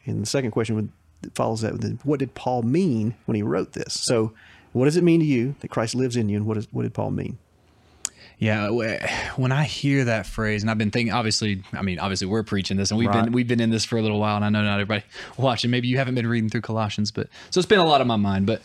And 0.06 0.22
the 0.22 0.26
second 0.26 0.52
question 0.52 0.76
would, 0.76 0.90
that 1.22 1.36
follows 1.36 1.62
that. 1.62 1.72
with 1.74 2.02
What 2.06 2.20
did 2.20 2.34
Paul 2.34 2.64
mean 2.64 3.16
when 3.28 3.36
he 3.36 3.44
wrote 3.44 3.72
this? 3.74 3.94
So, 3.94 4.34
what 4.74 4.86
does 4.86 4.98
it 4.98 5.04
mean 5.06 5.20
to 5.22 5.26
you 5.26 5.56
that 5.62 5.70
Christ 5.70 5.96
lives 5.96 6.18
in 6.18 6.28
you, 6.28 6.36
and 6.38 6.46
what 6.46 6.58
is 6.58 6.68
what 6.72 6.84
did 6.84 6.94
Paul 6.94 7.12
mean? 7.12 7.38
Yeah, 8.42 8.70
when 9.36 9.52
I 9.52 9.66
hear 9.66 10.06
that 10.06 10.26
phrase, 10.26 10.64
and 10.64 10.72
I've 10.72 10.78
been 10.80 10.90
thinking, 10.90 11.14
obviously, 11.14 11.62
I 11.74 11.84
mean, 11.84 12.00
obviously, 12.00 12.26
we're 12.26 12.42
preaching 12.42 12.76
this, 12.76 12.90
and 12.90 12.98
we've 12.98 13.08
Right. 13.08 13.24
been 13.26 13.32
we've 13.34 13.48
been 13.48 13.60
in 13.60 13.70
this 13.70 13.86
for 13.86 14.00
a 14.00 14.02
little 14.02 14.20
while, 14.20 14.36
and 14.36 14.44
I 14.44 14.50
know 14.50 14.64
not 14.64 14.80
everybody 14.80 15.04
watching. 15.38 15.70
Maybe 15.70 15.88
you 15.88 15.98
haven't 16.00 16.16
been 16.16 16.26
reading 16.26 16.50
through 16.50 16.62
Colossians, 16.62 17.12
but 17.12 17.28
so 17.52 17.60
it's 17.60 17.68
been 17.68 17.78
a 17.78 17.86
lot 17.86 18.02
on 18.02 18.08
my 18.08 18.16
mind. 18.16 18.48
But 18.48 18.64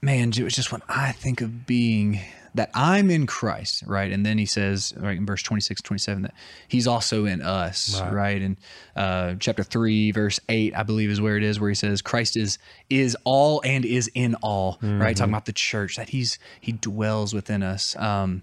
man, 0.00 0.30
it's 0.34 0.56
just 0.56 0.72
when 0.72 0.80
I 0.88 1.12
think 1.12 1.42
of 1.42 1.66
being 1.66 2.20
that 2.54 2.70
I'm 2.74 3.10
in 3.10 3.26
Christ, 3.26 3.84
right? 3.86 4.10
And 4.10 4.24
then 4.24 4.38
he 4.38 4.46
says, 4.46 4.92
right 4.96 5.16
in 5.18 5.24
verse 5.26 5.42
26, 5.42 5.82
27, 5.82 6.22
that 6.22 6.34
he's 6.66 6.86
also 6.88 7.26
in 7.26 7.42
us, 7.42 8.00
Right. 8.00 8.12
right? 8.12 8.42
And 8.42 8.56
uh, 8.96 9.34
chapter 9.38 9.62
3, 9.62 10.10
verse 10.12 10.40
8, 10.48 10.74
I 10.74 10.82
believe 10.82 11.10
is 11.10 11.20
where 11.20 11.36
it 11.36 11.44
is, 11.44 11.60
where 11.60 11.68
he 11.68 11.76
says, 11.76 12.00
Christ 12.00 12.36
is 12.38 12.58
is 12.88 13.16
all 13.24 13.60
and 13.66 13.84
is 13.84 14.10
in 14.14 14.34
all, 14.36 14.78
right? 14.82 15.14
Talking 15.14 15.30
about 15.34 15.44
the 15.44 15.52
church, 15.52 15.96
that 15.96 16.08
he's 16.08 16.38
he 16.58 16.72
dwells 16.72 17.34
within 17.34 17.62
us. 17.62 17.94
Um, 17.96 18.42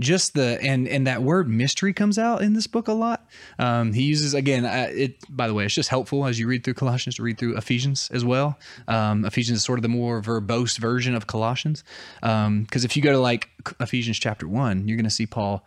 just 0.00 0.34
the 0.34 0.58
and 0.62 0.88
and 0.88 1.06
that 1.06 1.22
word 1.22 1.48
mystery 1.48 1.92
comes 1.92 2.18
out 2.18 2.42
in 2.42 2.54
this 2.54 2.66
book 2.66 2.88
a 2.88 2.92
lot. 2.92 3.26
Um, 3.58 3.92
he 3.92 4.02
uses 4.02 4.34
again. 4.34 4.64
It 4.64 5.16
by 5.28 5.46
the 5.46 5.54
way, 5.54 5.64
it's 5.64 5.74
just 5.74 5.88
helpful 5.88 6.26
as 6.26 6.38
you 6.38 6.46
read 6.46 6.64
through 6.64 6.74
Colossians 6.74 7.16
to 7.16 7.22
read 7.22 7.38
through 7.38 7.56
Ephesians 7.56 8.10
as 8.12 8.24
well. 8.24 8.58
Um, 8.88 9.24
Ephesians 9.24 9.58
is 9.58 9.64
sort 9.64 9.78
of 9.78 9.82
the 9.82 9.88
more 9.88 10.20
verbose 10.20 10.78
version 10.78 11.14
of 11.14 11.26
Colossians. 11.26 11.84
Because 12.20 12.84
if 12.84 12.96
you 12.96 13.02
go 13.02 13.12
to 13.12 13.18
like 13.18 13.50
Ephesians 13.80 14.18
chapter 14.18 14.48
one, 14.48 14.88
you're 14.88 14.96
going 14.96 15.04
to 15.04 15.10
see 15.10 15.26
Paul 15.26 15.64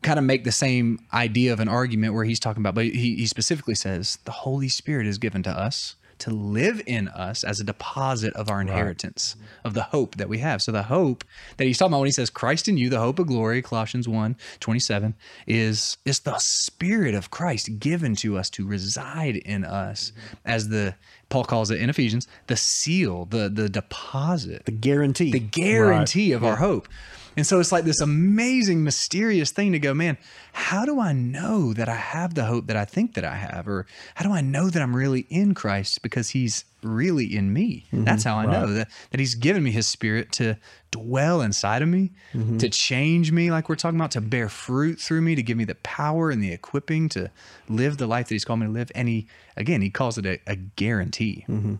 kind 0.00 0.18
of 0.18 0.24
make 0.24 0.44
the 0.44 0.52
same 0.52 0.98
idea 1.12 1.52
of 1.52 1.60
an 1.60 1.68
argument 1.68 2.14
where 2.14 2.24
he's 2.24 2.40
talking 2.40 2.62
about, 2.62 2.74
but 2.74 2.86
he, 2.86 3.16
he 3.16 3.26
specifically 3.26 3.74
says 3.74 4.18
the 4.24 4.30
Holy 4.30 4.68
Spirit 4.68 5.06
is 5.06 5.18
given 5.18 5.42
to 5.42 5.50
us 5.50 5.96
to 6.22 6.30
live 6.30 6.82
in 6.86 7.08
us 7.08 7.44
as 7.44 7.60
a 7.60 7.64
deposit 7.64 8.32
of 8.34 8.48
our 8.50 8.60
inheritance 8.60 9.36
of 9.64 9.74
the 9.74 9.82
hope 9.82 10.16
that 10.16 10.28
we 10.28 10.38
have. 10.38 10.62
So 10.62 10.72
the 10.72 10.84
hope 10.84 11.24
that 11.56 11.64
he's 11.66 11.78
talking 11.78 11.92
about 11.92 12.00
when 12.00 12.06
he 12.08 12.12
says 12.12 12.30
Christ 12.30 12.68
in 12.68 12.76
you, 12.76 12.88
the 12.88 12.98
hope 13.00 13.18
of 13.18 13.26
glory, 13.26 13.62
Colossians 13.62 14.08
1, 14.08 14.36
27, 14.60 15.14
is 15.46 15.96
is 16.04 16.20
the 16.20 16.38
spirit 16.38 17.14
of 17.14 17.30
Christ 17.30 17.78
given 17.78 18.14
to 18.16 18.36
us 18.38 18.50
to 18.50 18.66
reside 18.66 19.36
in 19.36 19.64
us 19.64 20.12
as 20.44 20.68
the 20.68 20.94
Paul 21.28 21.44
calls 21.44 21.70
it 21.70 21.80
in 21.80 21.88
Ephesians, 21.88 22.28
the 22.46 22.56
seal, 22.56 23.24
the 23.26 23.48
the 23.48 23.68
deposit 23.68 24.64
The 24.64 24.72
guarantee. 24.72 25.32
the 25.32 25.38
guarantee 25.40 26.32
of 26.32 26.44
our 26.44 26.56
hope. 26.56 26.88
And 27.36 27.46
so 27.46 27.60
it's 27.60 27.72
like 27.72 27.84
this 27.84 28.00
amazing, 28.00 28.84
mysterious 28.84 29.50
thing 29.50 29.72
to 29.72 29.78
go, 29.78 29.94
man, 29.94 30.18
how 30.52 30.84
do 30.84 31.00
I 31.00 31.12
know 31.12 31.72
that 31.72 31.88
I 31.88 31.94
have 31.94 32.34
the 32.34 32.44
hope 32.44 32.66
that 32.66 32.76
I 32.76 32.84
think 32.84 33.14
that 33.14 33.24
I 33.24 33.36
have? 33.36 33.68
Or 33.68 33.86
how 34.14 34.24
do 34.24 34.32
I 34.32 34.40
know 34.40 34.68
that 34.68 34.82
I'm 34.82 34.94
really 34.94 35.26
in 35.30 35.54
Christ 35.54 36.02
because 36.02 36.30
he's 36.30 36.64
really 36.82 37.36
in 37.36 37.52
me. 37.52 37.86
Mm-hmm. 37.92 38.04
That's 38.04 38.24
how 38.24 38.36
I 38.36 38.46
know 38.46 38.66
that, 38.72 38.88
that 39.10 39.20
he's 39.20 39.34
given 39.34 39.62
me 39.62 39.70
his 39.70 39.86
spirit 39.86 40.32
to 40.32 40.56
dwell 40.90 41.40
inside 41.40 41.82
of 41.82 41.88
me, 41.88 42.10
mm-hmm. 42.32 42.58
to 42.58 42.68
change 42.68 43.32
me, 43.32 43.50
like 43.50 43.68
we're 43.68 43.76
talking 43.76 43.98
about, 43.98 44.10
to 44.12 44.20
bear 44.20 44.48
fruit 44.48 44.98
through 44.98 45.22
me, 45.22 45.34
to 45.34 45.42
give 45.42 45.56
me 45.56 45.64
the 45.64 45.76
power 45.76 46.30
and 46.30 46.42
the 46.42 46.52
equipping 46.52 47.08
to 47.10 47.30
live 47.68 47.98
the 47.98 48.06
life 48.06 48.28
that 48.28 48.34
he's 48.34 48.44
called 48.44 48.60
me 48.60 48.66
to 48.66 48.72
live. 48.72 48.90
And 48.94 49.08
he, 49.08 49.26
again, 49.56 49.80
he 49.80 49.90
calls 49.90 50.18
it 50.18 50.26
a, 50.26 50.40
a 50.46 50.56
guarantee. 50.56 51.44
Mm-hmm. 51.48 51.76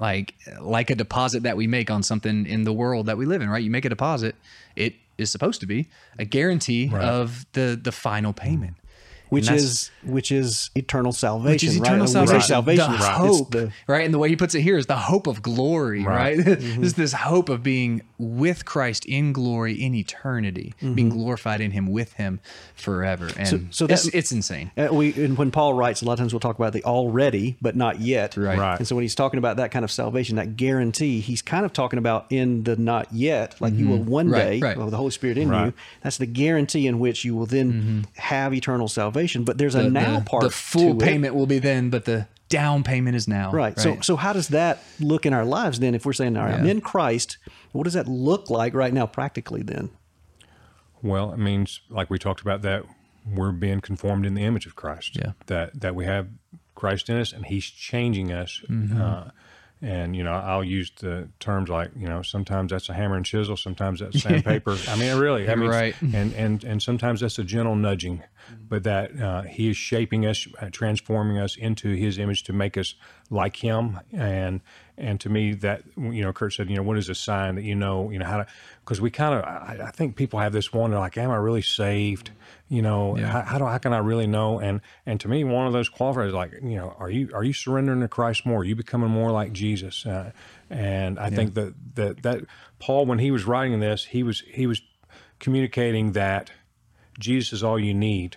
Like 0.00 0.34
like 0.60 0.90
a 0.90 0.94
deposit 0.94 1.42
that 1.44 1.56
we 1.56 1.66
make 1.66 1.90
on 1.90 2.02
something 2.02 2.46
in 2.46 2.64
the 2.64 2.72
world 2.72 3.06
that 3.06 3.16
we 3.16 3.26
live 3.26 3.42
in, 3.42 3.48
right? 3.48 3.62
You 3.62 3.70
make 3.70 3.84
a 3.84 3.88
deposit, 3.88 4.34
it 4.76 4.94
is 5.18 5.30
supposed 5.30 5.60
to 5.60 5.66
be 5.66 5.88
a 6.18 6.24
guarantee 6.24 6.90
of 7.02 7.46
the 7.52 7.78
the 7.80 7.92
final 7.92 8.32
payment. 8.32 8.76
Which 9.32 9.50
is 9.50 9.90
which 10.04 10.30
is 10.32 10.70
eternal 10.74 11.12
salvation, 11.12 11.52
which 11.52 11.64
is 11.64 11.76
eternal 11.76 12.06
When 12.06 12.20
we 12.22 12.26
say 12.26 12.40
salvation. 12.40 12.42
salvation, 12.42 12.90
The 12.92 12.94
it's- 12.96 13.08
it's 13.08 13.38
hope, 13.38 13.50
the- 13.52 13.72
right? 13.86 14.04
And 14.04 14.12
the 14.12 14.18
way 14.18 14.28
he 14.28 14.36
puts 14.36 14.54
it 14.54 14.60
here 14.62 14.76
is 14.78 14.86
the 14.86 14.96
hope 14.96 15.26
of 15.26 15.42
glory, 15.42 16.02
right? 16.04 16.36
Right. 16.36 16.44
There's 16.60 16.94
this 16.94 17.12
hope 17.12 17.48
of 17.48 17.62
being 17.62 18.02
with 18.18 18.64
Christ 18.64 19.04
in 19.06 19.32
glory 19.32 19.72
in 19.80 19.94
eternity, 19.94 20.74
being 20.80 21.08
glorified 21.08 21.60
in 21.60 21.70
Him 21.72 21.86
with 21.90 22.12
Him 22.14 22.40
forever, 22.74 23.28
and 23.36 23.68
so 23.70 23.86
it's, 23.86 24.04
that- 24.04 24.14
it's 24.14 24.32
insane. 24.32 24.70
Uh, 24.76 24.88
we 24.92 25.12
and 25.14 25.36
when 25.38 25.50
Paul 25.50 25.74
writes, 25.74 26.02
a 26.02 26.04
lot 26.04 26.14
of 26.14 26.18
times 26.18 26.32
we'll 26.34 26.40
talk 26.40 26.56
about 26.58 26.72
the 26.72 26.84
already, 26.84 27.56
but 27.62 27.74
not 27.76 28.00
yet. 28.00 28.36
Right. 28.36 28.58
Right. 28.58 28.78
And 28.78 28.86
so 28.86 28.94
when 28.94 29.02
he's 29.02 29.14
talking 29.14 29.38
about 29.38 29.56
that 29.56 29.70
kind 29.70 29.84
of 29.84 29.90
salvation, 29.90 30.36
that 30.36 30.56
guarantee, 30.56 31.20
he's 31.20 31.42
kind 31.42 31.64
of 31.64 31.72
talking 31.72 31.98
about 31.98 32.26
in 32.30 32.64
the 32.64 32.76
not 32.76 33.12
yet, 33.12 33.60
like 33.60 33.74
you 33.74 33.88
will 33.88 33.98
one 33.98 34.26
Mm-hmm. 34.26 34.34
Right, 34.34 34.44
day, 34.50 34.60
right. 34.60 34.76
with 34.78 34.90
the 34.90 34.96
Holy 34.96 35.10
Spirit 35.10 35.36
in 35.38 35.48
you. 35.52 35.72
That's 36.02 36.18
the 36.18 36.26
guarantee 36.26 36.86
in 36.86 36.98
which 37.00 37.24
you 37.24 37.34
will 37.34 37.46
then 37.46 38.06
have 38.16 38.52
eternal 38.54 38.88
salvation. 38.88 39.21
But 39.44 39.58
there's 39.58 39.74
a 39.74 39.82
The, 39.82 39.90
now 39.90 40.18
the, 40.20 40.24
part. 40.24 40.42
the 40.44 40.50
full 40.50 40.96
to 40.98 41.04
it. 41.04 41.06
payment 41.06 41.34
will 41.34 41.46
be 41.46 41.58
then, 41.58 41.90
but 41.90 42.04
the 42.04 42.26
down 42.48 42.82
payment 42.82 43.16
is 43.16 43.26
now. 43.26 43.50
Right. 43.50 43.78
So 43.78 44.00
so 44.00 44.16
how 44.16 44.32
does 44.32 44.48
that 44.48 44.82
look 45.00 45.24
in 45.26 45.32
our 45.32 45.44
lives 45.44 45.80
then? 45.80 45.94
If 45.94 46.04
we're 46.04 46.12
saying, 46.12 46.36
all 46.36 46.44
right, 46.44 46.54
I'm 46.54 46.66
in 46.66 46.80
Christ, 46.80 47.38
what 47.72 47.84
does 47.84 47.94
that 47.94 48.06
look 48.08 48.50
like 48.50 48.74
right 48.74 48.92
now 48.92 49.06
practically 49.06 49.62
then? 49.62 49.90
Well, 51.02 51.32
it 51.32 51.38
means 51.38 51.80
like 51.88 52.10
we 52.10 52.18
talked 52.18 52.40
about 52.42 52.62
that 52.62 52.84
we're 53.26 53.52
being 53.52 53.80
conformed 53.80 54.26
in 54.26 54.34
the 54.34 54.44
image 54.44 54.66
of 54.66 54.76
Christ. 54.76 55.16
Yeah. 55.16 55.32
That 55.46 55.80
that 55.80 55.94
we 55.94 56.04
have 56.04 56.28
Christ 56.74 57.08
in 57.08 57.16
us, 57.16 57.32
and 57.32 57.46
He's 57.46 57.64
changing 57.64 58.32
us. 58.32 58.60
Mm-hmm. 58.68 59.00
Uh, 59.00 59.24
and 59.82 60.14
you 60.16 60.22
know, 60.22 60.32
I'll 60.32 60.64
use 60.64 60.92
the 61.00 61.28
terms 61.40 61.68
like 61.68 61.90
you 61.98 62.06
know, 62.06 62.22
sometimes 62.22 62.70
that's 62.70 62.88
a 62.88 62.94
hammer 62.94 63.16
and 63.16 63.26
chisel, 63.26 63.56
sometimes 63.56 64.00
that's 64.00 64.22
sandpaper. 64.26 64.76
I 64.88 64.96
mean, 64.96 65.18
really, 65.18 65.48
I 65.50 65.54
mean, 65.56 65.68
Right. 65.70 65.94
and 66.00 66.32
and 66.34 66.64
and 66.64 66.82
sometimes 66.82 67.20
that's 67.20 67.38
a 67.38 67.44
gentle 67.44 67.74
nudging, 67.74 68.22
but 68.68 68.84
that 68.84 69.20
uh, 69.20 69.42
He 69.42 69.68
is 69.70 69.76
shaping 69.76 70.24
us, 70.26 70.46
uh, 70.60 70.68
transforming 70.70 71.38
us 71.38 71.56
into 71.56 71.94
His 71.94 72.18
image 72.18 72.44
to 72.44 72.52
make 72.52 72.76
us 72.78 72.94
like 73.30 73.56
Him. 73.56 73.98
And 74.12 74.60
and 74.98 75.18
to 75.20 75.28
me, 75.28 75.54
that 75.54 75.82
you 75.96 76.22
know, 76.22 76.32
Kurt 76.32 76.52
said, 76.52 76.68
you 76.68 76.76
know, 76.76 76.82
what 76.82 76.98
is 76.98 77.08
a 77.08 77.14
sign 77.14 77.54
that 77.54 77.64
you 77.64 77.74
know, 77.74 78.10
you 78.10 78.18
know 78.18 78.26
how 78.26 78.38
to? 78.38 78.46
Because 78.84 79.00
we 79.00 79.10
kind 79.10 79.34
of, 79.34 79.44
I, 79.44 79.86
I 79.86 79.90
think 79.90 80.16
people 80.16 80.38
have 80.38 80.52
this 80.52 80.72
wonder, 80.72 80.98
like, 80.98 81.16
am 81.16 81.30
I 81.30 81.36
really 81.36 81.62
saved? 81.62 82.30
You 82.68 82.82
know, 82.82 83.14
how, 83.14 83.42
how 83.42 83.58
do 83.58 83.66
how 83.66 83.78
can 83.78 83.92
I 83.92 83.98
really 83.98 84.26
know? 84.26 84.58
And 84.58 84.80
and 85.06 85.20
to 85.20 85.28
me, 85.28 85.44
one 85.44 85.66
of 85.66 85.72
those 85.72 85.90
qualifiers, 85.90 86.28
is 86.28 86.34
like, 86.34 86.52
you 86.62 86.76
know, 86.76 86.94
are 86.98 87.10
you 87.10 87.30
are 87.34 87.44
you 87.44 87.52
surrendering 87.52 88.00
to 88.00 88.08
Christ 88.08 88.44
more? 88.46 88.60
Are 88.60 88.64
you 88.64 88.76
becoming 88.76 89.10
more 89.10 89.30
like 89.30 89.52
Jesus? 89.52 90.04
Uh, 90.06 90.32
and 90.70 91.18
I 91.18 91.30
think 91.30 91.54
that 91.54 91.74
that 91.94 92.22
that 92.22 92.40
Paul, 92.78 93.06
when 93.06 93.18
he 93.18 93.30
was 93.30 93.44
writing 93.44 93.80
this, 93.80 94.04
he 94.04 94.22
was 94.22 94.40
he 94.46 94.66
was 94.66 94.80
communicating 95.38 96.12
that 96.12 96.50
Jesus 97.18 97.52
is 97.52 97.64
all 97.64 97.78
you 97.78 97.94
need, 97.94 98.36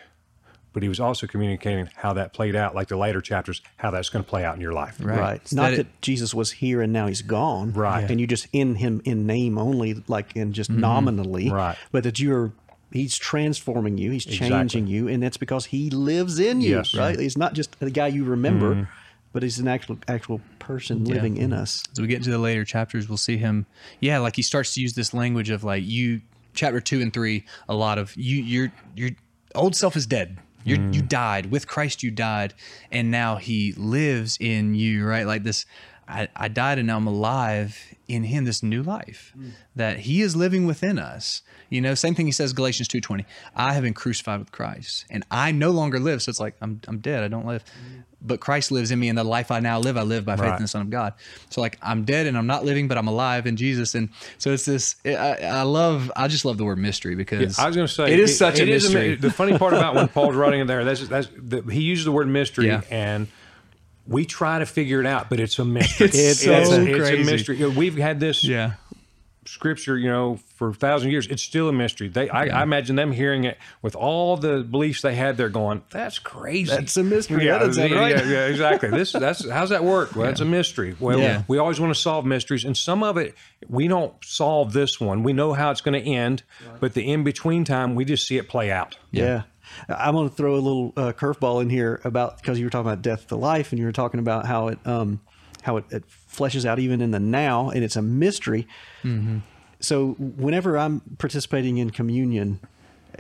but 0.76 0.84
he 0.84 0.90
was 0.90 1.00
also 1.00 1.26
communicating 1.26 1.90
how 1.96 2.12
that 2.12 2.34
played 2.34 2.54
out, 2.54 2.76
like 2.76 2.90
the 2.90 2.98
later 2.98 3.22
chapters, 3.22 3.62
how 3.78 3.90
that's 3.92 4.10
going 4.10 4.24
to 4.24 4.30
play 4.30 4.44
out 4.44 4.56
in 4.56 4.62
your 4.62 4.74
life. 4.74 4.98
Right. 5.00 5.40
Not 5.40 5.48
So 5.48 5.56
that, 5.56 5.70
that 5.70 5.80
it- 5.80 6.02
Jesus 6.02 6.34
was 6.34 6.52
here 6.52 6.82
and 6.82 6.92
now 6.92 7.08
he's 7.08 7.22
gone. 7.22 7.72
Right. 7.72 8.12
And 8.12 8.20
you 8.20 8.28
just 8.28 8.48
in 8.52 8.76
him 8.76 9.02
in 9.06 9.26
name 9.26 9.58
only, 9.58 10.04
like 10.10 10.36
in 10.36 10.52
just 10.52 10.70
mm-hmm. 10.70 10.82
nominally. 10.82 11.50
Right. 11.50 11.78
But 11.94 12.04
that 12.04 12.20
you're 12.20 12.52
he's 12.92 13.18
transforming 13.18 13.98
you, 13.98 14.12
he's 14.12 14.26
changing 14.26 14.54
Exactly. 14.54 14.82
you, 14.82 15.08
and 15.08 15.24
that's 15.24 15.38
because 15.38 15.66
he 15.68 15.90
lives 15.90 16.40
in 16.40 16.60
you. 16.60 16.76
Yes. 16.76 16.94
Right? 16.94 17.18
He's 17.18 17.38
not 17.38 17.54
just 17.54 17.80
the 17.80 17.90
guy 17.90 18.08
you 18.08 18.26
remember, 18.26 18.76
mm-hmm. 18.76 18.92
but 19.32 19.44
he's 19.44 19.60
an 19.60 19.70
actual 19.70 19.98
actual 20.10 20.42
person 20.60 21.06
living 21.06 21.38
in 21.38 21.54
us. 21.54 21.84
as 21.94 22.02
we 22.02 22.08
get 22.08 22.18
into 22.18 22.32
the 22.32 22.38
later 22.38 22.66
chapters, 22.66 23.08
we'll 23.08 23.16
see 23.16 23.38
him. 23.38 23.66
Yeah, 24.02 24.20
like 24.20 24.36
he 24.36 24.42
starts 24.42 24.74
to 24.74 24.82
use 24.82 24.94
this 24.94 25.14
language 25.14 25.50
of 25.50 25.64
like 25.64 25.86
you, 25.86 26.20
chapter 26.54 26.82
two 26.82 27.00
and 27.00 27.14
three. 27.14 27.46
A 27.70 27.76
lot 27.76 27.98
of 27.98 28.14
you, 28.18 28.44
your 28.44 28.74
your 28.94 29.12
old 29.56 29.74
self 29.74 29.96
is 29.96 30.06
dead. 30.06 30.38
You 30.66 30.90
you 30.92 31.02
died 31.02 31.52
with 31.52 31.68
Christ. 31.68 32.04
You 32.04 32.12
died, 32.12 32.54
and 32.92 33.12
now 33.12 33.36
He 33.38 33.74
lives 33.78 34.38
in 34.40 34.74
you. 34.74 35.06
Right, 35.06 35.26
like 35.26 35.44
this. 35.44 35.66
I, 36.08 36.28
I 36.36 36.48
died 36.50 36.78
and 36.78 36.88
now 36.88 36.98
I'm 36.98 37.08
alive 37.08 37.82
in 38.08 38.24
him 38.24 38.46
this 38.46 38.62
new 38.62 38.84
life 38.84 39.34
that 39.76 39.98
he 40.00 40.22
is 40.22 40.36
living 40.36 40.68
within 40.68 41.00
us. 41.00 41.42
You 41.70 41.82
know 41.82 41.96
same 41.96 42.14
thing 42.14 42.28
he 42.28 42.32
says 42.32 42.54
galatians 42.54 42.88
2.20 42.90 43.26
i 43.56 43.74
have 43.74 43.82
been 43.82 43.96
crucified 43.96 44.38
with 44.40 44.52
christ 44.52 45.06
and 45.10 45.26
i 45.32 45.52
no 45.52 45.72
longer 45.72 46.00
live. 46.00 46.22
So 46.22 46.30
it's 46.30 46.40
like 46.40 46.56
i'm, 46.62 46.80
I'm 46.88 47.00
dead. 47.00 47.24
I 47.24 47.28
don't 47.28 47.48
live. 47.48 47.64
But 48.22 48.40
christ 48.40 48.72
lives 48.72 48.92
in 48.92 49.00
me 49.00 49.10
and 49.10 49.18
the 49.18 49.24
life 49.24 49.50
i 49.50 49.60
now 49.60 49.80
live 49.80 49.98
i 49.98 50.04
live 50.04 50.26
by 50.26 50.36
faith 50.36 50.46
Right. 50.46 50.56
in 50.58 50.62
the 50.62 50.68
son 50.68 50.82
of 50.84 50.92
god. 50.92 51.14
So 51.50 51.62
like 51.62 51.80
i'm 51.82 52.06
dead 52.06 52.28
and 52.28 52.38
i'm 52.38 52.46
not 52.46 52.64
living 52.64 52.88
but 52.88 53.00
i'm 53.00 53.08
alive 53.08 53.48
in 53.48 53.56
jesus. 53.58 53.96
And 53.96 54.10
so 54.38 54.52
it's 54.52 54.66
this 54.66 54.96
i, 55.06 55.10
I 55.42 55.62
love 55.64 56.12
i 56.16 56.28
just 56.28 56.46
love 56.46 56.58
the 56.60 56.66
word 56.66 56.78
mystery 56.78 57.16
because 57.16 57.58
I 57.58 57.66
was 57.66 57.76
going 57.76 57.88
to 57.88 57.94
say 57.94 58.14
it 58.14 58.20
is 58.20 58.38
such 58.38 58.60
a 58.60 58.64
it 58.64 58.70
is 58.70 58.84
mystery. 58.84 59.16
the 59.16 59.32
funny 59.32 59.58
part 59.58 59.74
about 59.74 59.96
when 59.96 60.08
Paul's 60.16 60.36
writing 60.36 60.60
in 60.60 60.68
there, 60.68 60.86
that's 60.86 61.08
that's 61.08 61.28
the, 61.36 61.62
he 61.64 61.82
uses 61.82 62.06
the 62.06 62.12
word 62.12 62.28
mystery, 62.28 62.68
Yeah. 62.68 62.82
and 62.92 63.28
we 64.08 64.26
try 64.26 64.60
to 64.60 64.66
figure 64.66 65.00
it 65.00 65.06
out, 65.06 65.30
but 65.30 65.40
it's 65.40 65.58
a 65.60 65.66
mystery. 65.66 66.08
It's 66.08 66.42
so 66.44 66.52
it's, 66.54 66.72
a 66.72 66.86
crazy. 66.86 67.24
mystery. 67.24 67.58
You 67.58 67.70
know, 67.70 67.78
we've 67.78 67.98
had 67.98 68.20
this 68.20 68.44
yeah 68.44 68.74
scripture, 69.48 69.98
you 69.98 70.10
know, 70.10 70.40
for 70.56 70.70
a 70.70 70.74
thousand 70.74 71.12
years. 71.12 71.28
It's 71.28 71.44
still 71.44 71.70
a 71.70 71.74
mystery. 71.74 72.08
They, 72.08 72.30
I, 72.30 72.46
I 72.60 72.64
imagine 72.64 72.96
them 72.96 73.12
hearing 73.12 73.44
it 73.44 73.58
with 73.82 73.96
all 73.96 74.38
the 74.38 74.64
beliefs 74.64 75.02
they 75.02 75.16
had. 75.16 75.38
They're 75.38 75.50
going, 75.50 75.84
"That's 75.92 76.20
crazy. 76.20 76.72
That's 76.72 76.98
a 76.98 77.04
mystery. 77.04 77.46
Yeah, 77.46 77.60
That 77.60 77.90
yeah, 77.90 77.96
right." 77.98 78.16
yeah, 78.16 78.24
yeah, 78.24 78.46
exactly. 78.48 78.90
This 78.90 79.12
that's 79.12 79.48
how's 79.50 79.70
that 79.70 79.84
work? 79.84 80.16
Well, 80.16 80.26
that's 80.26 80.42
a 80.42 80.46
mystery. 80.46 80.96
Well, 81.00 81.20
Yeah. 81.20 81.44
we 81.48 81.58
always 81.58 81.80
want 81.80 81.94
to 81.94 82.00
solve 82.00 82.26
mysteries, 82.26 82.66
and 82.66 82.76
some 82.76 83.04
of 83.04 83.18
it 83.18 83.36
we 83.68 83.88
don't 83.88 84.14
solve. 84.24 84.74
This 84.74 85.00
one, 85.00 85.24
we 85.24 85.34
know 85.34 85.54
how 85.54 85.72
it's 85.72 85.82
going 85.82 86.02
to 86.02 86.10
end, 86.10 86.44
but 86.80 86.94
the 86.94 87.12
in 87.12 87.24
between 87.24 87.64
time, 87.64 87.96
we 87.96 88.06
just 88.06 88.28
see 88.28 88.38
it 88.38 88.50
play 88.50 88.72
out. 88.72 88.98
Yeah. 89.12 89.44
I'm 89.90 90.14
going 90.16 90.30
to 90.30 90.36
throw 90.36 90.56
a 90.56 90.58
little 90.62 90.94
uh, 90.98 91.12
curveball 91.14 91.62
in 91.62 91.70
here 91.70 92.02
about 92.04 92.38
because 92.42 92.60
you 92.60 92.66
were 92.66 92.70
talking 92.70 92.90
about 92.92 93.02
death 93.02 93.28
to 93.28 93.36
life, 93.36 93.72
and 93.72 93.80
you 93.80 93.86
were 93.86 93.92
talking 93.92 94.20
about 94.20 94.46
how 94.46 94.68
it 94.70 94.80
um, 94.86 95.20
how 95.64 95.78
it, 95.78 95.86
it 95.92 96.04
fleshes 96.32 96.66
out 96.66 96.80
even 96.80 97.02
in 97.02 97.12
the 97.12 97.20
now, 97.20 97.70
and 97.70 97.84
it's 97.84 97.96
a 97.96 98.02
mystery. 98.02 98.68
So 99.80 100.14
whenever 100.14 100.78
I'm 100.78 101.02
participating 101.18 101.78
in 101.78 101.90
communion, 101.92 102.60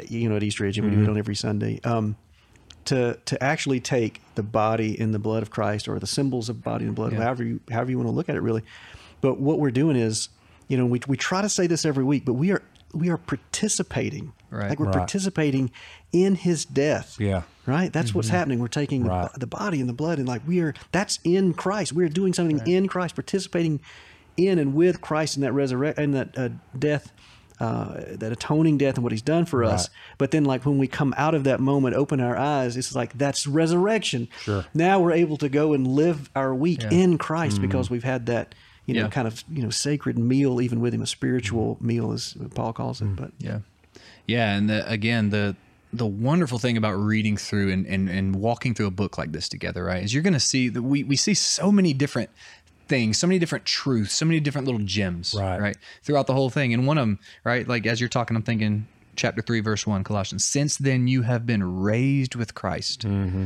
you 0.07 0.29
know, 0.29 0.35
at 0.35 0.43
Eastridge, 0.43 0.77
and 0.77 0.87
we 0.89 0.95
do 0.95 1.03
it 1.03 1.09
on 1.09 1.17
every 1.17 1.35
Sunday, 1.35 1.79
um, 1.83 2.15
to 2.85 3.17
to 3.25 3.43
actually 3.43 3.79
take 3.79 4.21
the 4.35 4.43
body 4.43 4.99
and 4.99 5.13
the 5.13 5.19
blood 5.19 5.43
of 5.43 5.49
Christ, 5.49 5.87
or 5.87 5.99
the 5.99 6.07
symbols 6.07 6.49
of 6.49 6.63
body 6.63 6.85
and 6.85 6.95
blood, 6.95 7.13
Yeah. 7.13 7.21
however 7.23 7.43
you 7.43 7.59
however 7.69 7.91
you 7.91 7.97
want 7.97 8.07
to 8.09 8.13
look 8.15 8.29
at 8.29 8.35
it, 8.35 8.41
really. 8.41 8.63
But 9.21 9.39
what 9.39 9.59
we're 9.59 9.71
doing 9.71 9.95
is, 9.95 10.29
you 10.67 10.77
know, 10.77 10.85
we 10.85 11.01
we 11.07 11.17
try 11.17 11.41
to 11.41 11.49
say 11.49 11.67
this 11.67 11.85
every 11.85 12.03
week, 12.03 12.25
but 12.25 12.33
we 12.33 12.51
are 12.51 12.61
we 12.95 13.09
are 13.09 13.17
participating, 13.17 14.33
Right. 14.51 14.69
Like 14.69 14.79
we're 14.79 14.85
Right. 14.85 14.95
participating 14.95 15.69
in 16.13 16.35
His 16.35 16.63
death, 16.63 17.17
Yeah. 17.19 17.41
right. 17.65 17.91
That's 17.91 18.15
what's 18.15 18.29
happening. 18.29 18.59
We're 18.59 18.67
taking 18.69 19.03
the, 19.03 19.09
Right. 19.09 19.29
the 19.37 19.47
body 19.47 19.81
and 19.81 19.89
the 19.89 19.93
blood, 19.93 20.17
and 20.17 20.27
like 20.27 20.41
we 20.47 20.59
are. 20.61 20.73
That's 20.93 21.19
in 21.25 21.53
Christ. 21.53 21.91
We're 21.93 22.07
doing 22.09 22.31
something 22.33 22.61
in 22.65 22.87
Christ, 22.87 23.15
participating 23.15 23.81
in 24.37 24.57
and 24.59 24.73
with 24.73 25.01
Christ 25.01 25.35
in 25.35 25.41
that 25.41 25.51
resurrection 25.53 26.03
and 26.03 26.13
that 26.13 26.37
uh, 26.37 26.49
death. 26.77 27.11
Uh, 27.57 28.01
that 28.17 28.33
atoning 28.33 28.77
death 28.77 28.95
and 28.95 29.03
what 29.03 29.13
he's 29.13 29.21
done 29.21 29.45
for 29.45 29.63
us, 29.63 29.89
but 30.17 30.31
then 30.31 30.43
like 30.43 30.65
when 30.65 30.77
we 30.77 30.87
come 30.87 31.13
out 31.17 31.33
of 31.33 31.45
that 31.45 31.57
moment, 31.61 31.95
open 31.95 32.19
our 32.19 32.35
eyes, 32.35 32.75
it's 32.75 32.93
like 32.93 33.17
that's 33.17 33.47
resurrection. 33.47 34.27
Sure. 34.41 34.65
Now 34.73 34.99
we're 34.99 35.13
able 35.13 35.37
to 35.37 35.47
go 35.47 35.71
and 35.71 35.87
live 35.87 36.29
our 36.35 36.53
week 36.53 36.81
Yeah. 36.83 36.89
in 36.91 37.17
Christ 37.17 37.61
because 37.61 37.89
we've 37.89 38.03
had 38.03 38.25
that, 38.25 38.53
you 38.85 38.93
know, 38.93 39.01
Yeah. 39.01 39.07
kind 39.09 39.27
of 39.27 39.43
you 39.51 39.63
know 39.63 39.69
sacred 39.69 40.17
meal 40.17 40.61
even 40.61 40.79
with 40.79 40.93
him, 40.93 41.01
a 41.01 41.07
spiritual 41.07 41.75
mm-hmm. 41.75 41.87
meal 41.87 42.11
as 42.11 42.35
Paul 42.53 42.73
calls 42.73 43.01
it. 43.01 43.05
Mm-hmm. 43.05 43.15
But 43.15 43.31
Yeah, 43.39 43.59
yeah, 44.27 44.55
and 44.55 44.69
the, 44.69 44.89
again, 44.89 45.29
the 45.29 45.55
the 45.93 46.05
wonderful 46.05 46.59
thing 46.59 46.75
about 46.75 46.93
reading 46.95 47.37
through 47.37 47.71
and, 47.71 47.85
and 47.87 48.09
and 48.09 48.35
walking 48.35 48.73
through 48.73 48.87
a 48.87 48.91
book 48.91 49.17
like 49.17 49.31
this 49.31 49.47
together, 49.47 49.83
right, 49.85 50.03
is 50.03 50.13
you're 50.13 50.23
going 50.23 50.33
to 50.33 50.39
see 50.39 50.69
that 50.69 50.81
we 50.81 51.03
we 51.03 51.15
see 51.15 51.33
so 51.33 51.71
many 51.71 51.93
different 51.93 52.29
things, 52.87 53.17
so 53.17 53.25
many 53.27 53.39
different 53.39 53.65
truths, 53.65 54.13
so 54.13 54.25
many 54.25 54.39
different 54.39 54.67
little 54.67 54.81
gems, 54.81 55.33
Right. 55.37 55.59
right, 55.59 55.77
throughout 56.03 56.27
the 56.27 56.33
whole 56.33 56.49
thing. 56.51 56.73
And 56.73 56.85
one 56.85 56.97
of 56.99 57.01
them, 57.03 57.19
right, 57.43 57.67
like 57.67 57.87
as 57.87 57.99
you're 57.99 58.09
talking, 58.09 58.35
I'm 58.37 58.43
thinking 58.43 58.87
chapter 59.15 59.41
three, 59.41 59.61
verse 59.61 59.87
one, 59.87 60.03
Colossians. 60.03 60.45
Since 60.45 60.77
then, 60.77 61.07
you 61.07 61.23
have 61.23 61.45
been 61.45 61.63
raised 61.81 62.35
with 62.35 62.53
Christ. 62.53 63.01
Mm-hmm. 63.01 63.45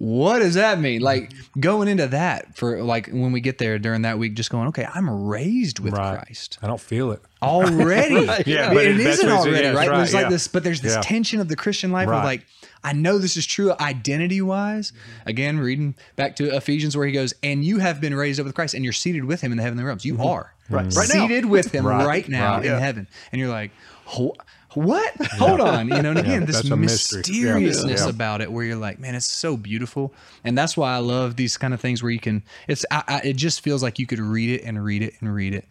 What 0.00 0.38
does 0.38 0.54
that 0.54 0.78
mean? 0.78 1.00
Like 1.00 1.32
going 1.58 1.88
into 1.88 2.06
that 2.06 2.56
for 2.56 2.80
like 2.84 3.08
when 3.08 3.32
we 3.32 3.40
get 3.40 3.58
there 3.58 3.80
during 3.80 4.02
that 4.02 4.16
week, 4.16 4.34
just 4.34 4.48
going, 4.48 4.68
okay, 4.68 4.86
I'm 4.94 5.10
raised 5.26 5.80
with 5.80 5.94
Right. 5.94 6.14
Christ 6.24 6.56
I 6.62 6.68
don't 6.68 6.80
feel 6.80 7.10
it. 7.10 7.20
already. 7.42 8.14
Yeah, 8.46 8.68
but 8.68 8.74
but 8.74 8.84
it 8.86 9.00
it- 9.00 9.04
that's 9.04 9.18
isn't 9.18 9.28
already, 9.28 9.66
is, 9.66 9.74
right? 9.76 9.88
right, 9.88 9.96
There's 9.96 10.14
like 10.14 10.22
yeah. 10.24 10.28
this, 10.30 10.46
but 10.46 10.62
there's 10.62 10.80
this 10.82 10.94
Yeah. 10.94 11.00
tension 11.00 11.40
of 11.40 11.48
the 11.48 11.56
Christian 11.56 11.90
life 11.90 12.06
of 12.08 12.22
like, 12.22 12.46
I 12.84 12.92
know 12.92 13.18
this 13.18 13.36
is 13.36 13.44
true 13.44 13.72
identity 13.80 14.40
wise. 14.40 14.92
Again, 15.26 15.58
reading 15.58 15.96
back 16.14 16.36
to 16.36 16.54
Ephesians 16.54 16.96
where 16.96 17.04
he 17.06 17.12
goes, 17.12 17.34
and 17.42 17.64
you 17.64 17.78
have 17.78 18.00
been 18.00 18.14
raised 18.14 18.38
up 18.38 18.46
with 18.46 18.54
Christ 18.54 18.74
and 18.74 18.84
you're 18.84 18.92
seated 18.92 19.24
with 19.24 19.40
him 19.40 19.50
in 19.50 19.56
the 19.58 19.64
heavenly 19.64 19.82
realms. 19.84 20.04
You 20.04 20.22
are 20.22 20.54
Mm-hmm. 20.70 20.74
Right. 20.74 20.84
Right 20.94 21.08
now. 21.14 21.26
seated 21.26 21.46
with 21.46 21.72
him 21.74 21.86
right, 21.86 22.06
Right. 22.06 22.28
now 22.28 22.56
Right. 22.56 22.66
in 22.66 22.70
Yeah. 22.72 22.78
heaven. 22.78 23.08
And 23.32 23.40
you're 23.40 23.48
like, 23.48 23.70
"Wh- 24.06 24.36
what? 24.74 25.14
Hold 25.38 25.60
on. 25.60 25.88
You 25.88 26.02
know, 26.02 26.10
and 26.10 26.18
again, 26.18 26.44
this 26.46 26.56
that's 26.56 26.70
a 26.70 26.76
mystery. 26.76 27.22
Yeah. 27.26 27.54
mysteriousness 27.54 28.02
Yeah. 28.04 28.10
about 28.10 28.40
it 28.40 28.52
where 28.52 28.64
you're 28.64 28.76
like, 28.76 28.98
man, 28.98 29.14
it's 29.14 29.26
so 29.30 29.56
beautiful. 29.56 30.12
And 30.44 30.56
that's 30.56 30.76
why 30.76 30.94
I 30.94 30.98
love 30.98 31.36
these 31.36 31.56
kind 31.56 31.72
of 31.74 31.80
things 31.80 32.02
where 32.02 32.12
you 32.12 32.20
can, 32.20 32.42
it's, 32.68 32.84
I, 32.90 33.02
I, 33.08 33.20
it 33.24 33.36
just 33.36 33.60
feels 33.62 33.82
like 33.82 33.98
you 33.98 34.06
could 34.06 34.20
read 34.20 34.60
it 34.60 34.64
and 34.64 34.84
read 34.84 35.02
it 35.02 35.14
and 35.20 35.34
read 35.34 35.54
it 35.54 35.64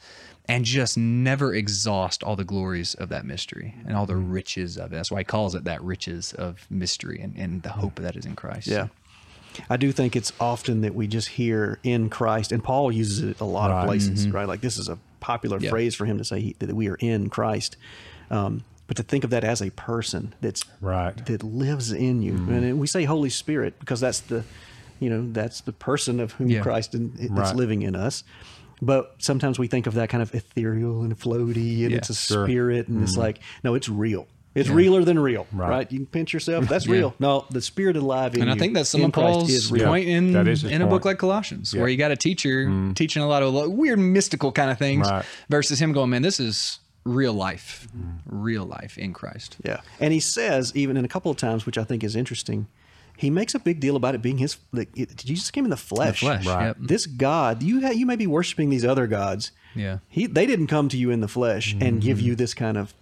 and 0.49 0.63
just 0.65 0.97
never 0.97 1.53
exhaust 1.53 2.23
all 2.23 2.35
the 2.35 2.43
glories 2.45 2.93
of 2.95 3.09
that 3.09 3.25
mystery 3.25 3.75
and 3.85 3.95
all 3.95 4.05
the 4.05 4.13
Mm-hmm. 4.13 4.31
riches 4.31 4.77
of 4.77 4.91
it. 4.93 4.95
That's 4.95 5.11
why 5.11 5.19
he 5.19 5.25
calls 5.25 5.53
it 5.55 5.63
that 5.65 5.81
riches 5.83 6.33
of 6.33 6.65
mystery 6.69 7.19
and, 7.21 7.35
and 7.37 7.61
the 7.63 7.69
hope 7.73 7.95
that 7.95 8.15
is 8.15 8.25
in 8.25 8.35
Christ. 8.35 8.67
Yeah. 8.67 8.87
I 9.69 9.77
do 9.77 9.91
think 9.91 10.15
it's 10.15 10.31
often 10.39 10.81
that 10.81 10.93
we 10.95 11.07
just 11.07 11.29
hear 11.29 11.79
in 11.83 12.09
Christ, 12.09 12.51
and 12.51 12.63
Paul 12.63 12.91
uses 12.91 13.23
it 13.23 13.39
a 13.39 13.43
lot 13.45 13.71
Right. 13.71 13.81
of 13.81 13.87
places, 13.87 14.27
right? 14.29 14.47
Like 14.47 14.61
this 14.61 14.77
is 14.77 14.87
a 14.89 14.97
popular 15.19 15.57
Mm-hmm. 15.57 15.65
Yeah. 15.65 15.69
phrase 15.71 15.95
for 15.95 16.05
him 16.05 16.17
to 16.19 16.23
say 16.23 16.39
he, 16.41 16.55
that 16.59 16.73
we 16.73 16.87
are 16.89 16.95
in 16.95 17.29
Christ. 17.29 17.75
Um, 18.29 18.63
but 18.87 18.97
to 18.97 19.03
think 19.03 19.23
of 19.23 19.29
that 19.29 19.43
as 19.43 19.61
a 19.61 19.69
person 19.71 20.33
that's 20.41 20.63
Right. 20.81 21.15
Mm-hmm. 21.15 21.25
that 21.33 21.43
lives 21.43 21.91
in 21.91 22.21
you, 22.21 22.33
and 22.35 22.79
we 22.79 22.87
say 22.87 23.03
Holy 23.03 23.29
Spirit 23.29 23.79
because 23.79 23.99
that's 23.99 24.21
the, 24.21 24.43
you 24.99 25.09
know, 25.09 25.27
that's 25.31 25.61
the 25.61 25.73
person 25.73 26.19
of 26.19 26.31
whom 26.33 26.49
Yeah. 26.49 26.61
Christ 26.61 26.95
in, 26.95 27.11
that's 27.15 27.29
Right. 27.31 27.55
living 27.55 27.81
in 27.83 27.95
us. 27.95 28.23
But 28.81 29.15
sometimes 29.17 29.57
we 29.57 29.67
think 29.67 29.87
of 29.87 29.95
that 29.95 30.09
kind 30.09 30.21
of 30.21 30.33
ethereal 30.35 31.01
and 31.01 31.17
floaty, 31.19 31.81
and 31.83 31.91
Yeah, 31.91 31.97
it's 31.97 32.09
a 32.09 32.13
sure. 32.15 32.45
spirit, 32.45 32.87
and 32.87 32.97
Mm-hmm. 32.97 33.03
it's 33.05 33.17
like 33.17 33.39
no, 33.63 33.73
it's 33.75 33.89
real. 33.89 34.27
It's 34.55 34.69
realer 34.69 35.03
than 35.03 35.19
real, 35.19 35.45
right. 35.51 35.69
Right. 35.69 35.91
You 35.91 35.99
can 35.99 36.05
pinch 36.07 36.33
yourself. 36.33 36.67
That's 36.67 36.87
Yeah. 36.87 36.93
real. 36.93 37.15
No, 37.19 37.45
the 37.51 37.61
spirit 37.61 37.95
alive 37.95 38.33
in 38.33 38.39
you. 38.39 38.41
And 38.41 38.51
I 38.51 38.55
think 38.57 38.73
that's 38.73 38.89
some 38.89 39.01
in 39.01 39.07
of 39.07 39.13
Paul's 39.13 39.51
is 39.51 39.71
real. 39.71 39.85
point 39.85 40.07
in, 40.07 40.31
That 40.33 40.47
is 40.47 40.63
his 40.63 40.71
in 40.71 40.81
a 40.81 40.87
book 40.87 41.05
like 41.05 41.19
Colossians, 41.19 41.75
where 41.75 41.87
you 41.87 41.95
got 41.95 42.09
a 42.09 42.15
teacher 42.15 42.91
teaching 42.95 43.21
a 43.21 43.27
lot 43.27 43.43
of 43.43 43.53
weird 43.71 43.99
mystical 43.99 44.51
kind 44.51 44.71
of 44.71 44.79
things 44.79 45.07
Right. 45.07 45.23
versus 45.47 45.79
him 45.79 45.91
going, 45.91 46.09
man, 46.09 46.23
this 46.23 46.39
is 46.39 46.79
real 47.07 47.33
life, 47.33 47.87
mm-hmm. 47.95 48.17
real 48.25 48.65
life 48.65 48.97
in 48.97 49.13
Christ. 49.13 49.57
Yeah, 49.63 49.81
and 49.99 50.13
he 50.13 50.19
says 50.19 50.71
even 50.75 50.97
in 50.97 51.05
a 51.05 51.07
couple 51.07 51.31
of 51.31 51.37
times, 51.37 51.65
which 51.65 51.77
I 51.77 51.83
think 51.83 52.03
is 52.03 52.15
interesting, 52.15 52.67
he 53.17 53.29
makes 53.29 53.55
a 53.55 53.59
big 53.59 53.79
deal 53.79 53.95
about 53.95 54.15
it 54.15 54.21
being 54.21 54.37
his. 54.37 54.57
Like, 54.71 54.89
it, 54.95 55.15
Jesus 55.17 55.51
came 55.51 55.65
in 55.65 55.71
the 55.71 55.77
flesh. 55.77 56.19
flesh, 56.19 56.45
Right. 56.45 56.67
yep. 56.67 56.77
This 56.79 57.05
God, 57.05 57.63
you 57.63 57.81
ha- 57.81 57.91
you 57.91 58.05
may 58.05 58.15
be 58.15 58.27
worshiping 58.27 58.69
these 58.69 58.85
other 58.85 59.07
gods. 59.07 59.51
Yeah. 59.75 59.99
He 60.07 60.27
they 60.27 60.45
didn't 60.45 60.67
come 60.67 60.89
to 60.89 60.97
you 60.97 61.11
in 61.11 61.21
the 61.21 61.27
flesh 61.27 61.73
and 61.73 61.81
mm-hmm. 61.81 61.99
give 61.99 62.21
you 62.21 62.35
this 62.35 62.53
kind 62.53 62.77
of 62.77 62.93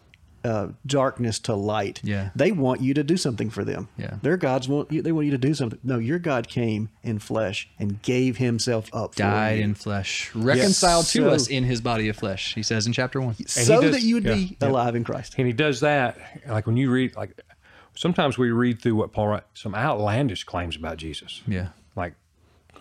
uh, 0.45 0.67
darkness 0.85 1.39
to 1.39 1.55
light. 1.55 1.99
Yeah. 2.03 2.29
They 2.35 2.51
want 2.51 2.81
you 2.81 2.93
to 2.93 3.03
do 3.03 3.17
something 3.17 3.49
for 3.49 3.63
them. 3.63 3.89
Yeah. 3.97 4.15
Their 4.21 4.37
gods 4.37 4.67
want 4.69 4.91
you. 4.91 5.01
They 5.01 5.11
want 5.11 5.25
you 5.25 5.31
to 5.31 5.37
do 5.37 5.53
something. 5.53 5.79
No, 5.83 5.97
your 5.97 6.19
God 6.19 6.47
came 6.47 6.89
in 7.03 7.19
flesh 7.19 7.67
and 7.79 8.01
gave 8.01 8.37
Himself 8.37 8.89
up. 8.93 9.15
Died 9.15 9.53
for 9.53 9.57
you. 9.57 9.63
in 9.63 9.73
flesh, 9.73 10.31
reconciled 10.35 11.05
to 11.07 11.23
So- 11.23 11.29
us 11.29 11.47
in 11.47 11.63
his 11.63 11.81
body 11.81 12.07
of 12.09 12.15
flesh, 12.15 12.53
he 12.55 12.63
says 12.63 12.85
in 12.87 12.93
chapter 12.93 13.19
one. 13.19 13.35
so 13.47 13.81
does- 13.81 13.91
that 13.91 14.01
you 14.03 14.15
would 14.15 14.23
be 14.23 14.29
yeah, 14.29 14.55
yeah. 14.61 14.67
alive 14.69 14.95
in 14.95 15.03
Christ. 15.03 15.35
And 15.37 15.47
he 15.47 15.53
does 15.53 15.79
that, 15.81 16.17
like 16.47 16.67
when 16.67 16.77
you 16.77 16.91
read, 16.91 17.15
like 17.15 17.39
sometimes 17.95 18.37
we 18.37 18.51
read 18.51 18.81
through 18.81 18.95
what 18.95 19.11
Paul 19.11 19.27
wrote, 19.29 19.43
some 19.53 19.73
outlandish 19.73 20.43
claims 20.43 20.75
about 20.75 20.97
Jesus. 20.97 21.41
Yeah. 21.47 21.69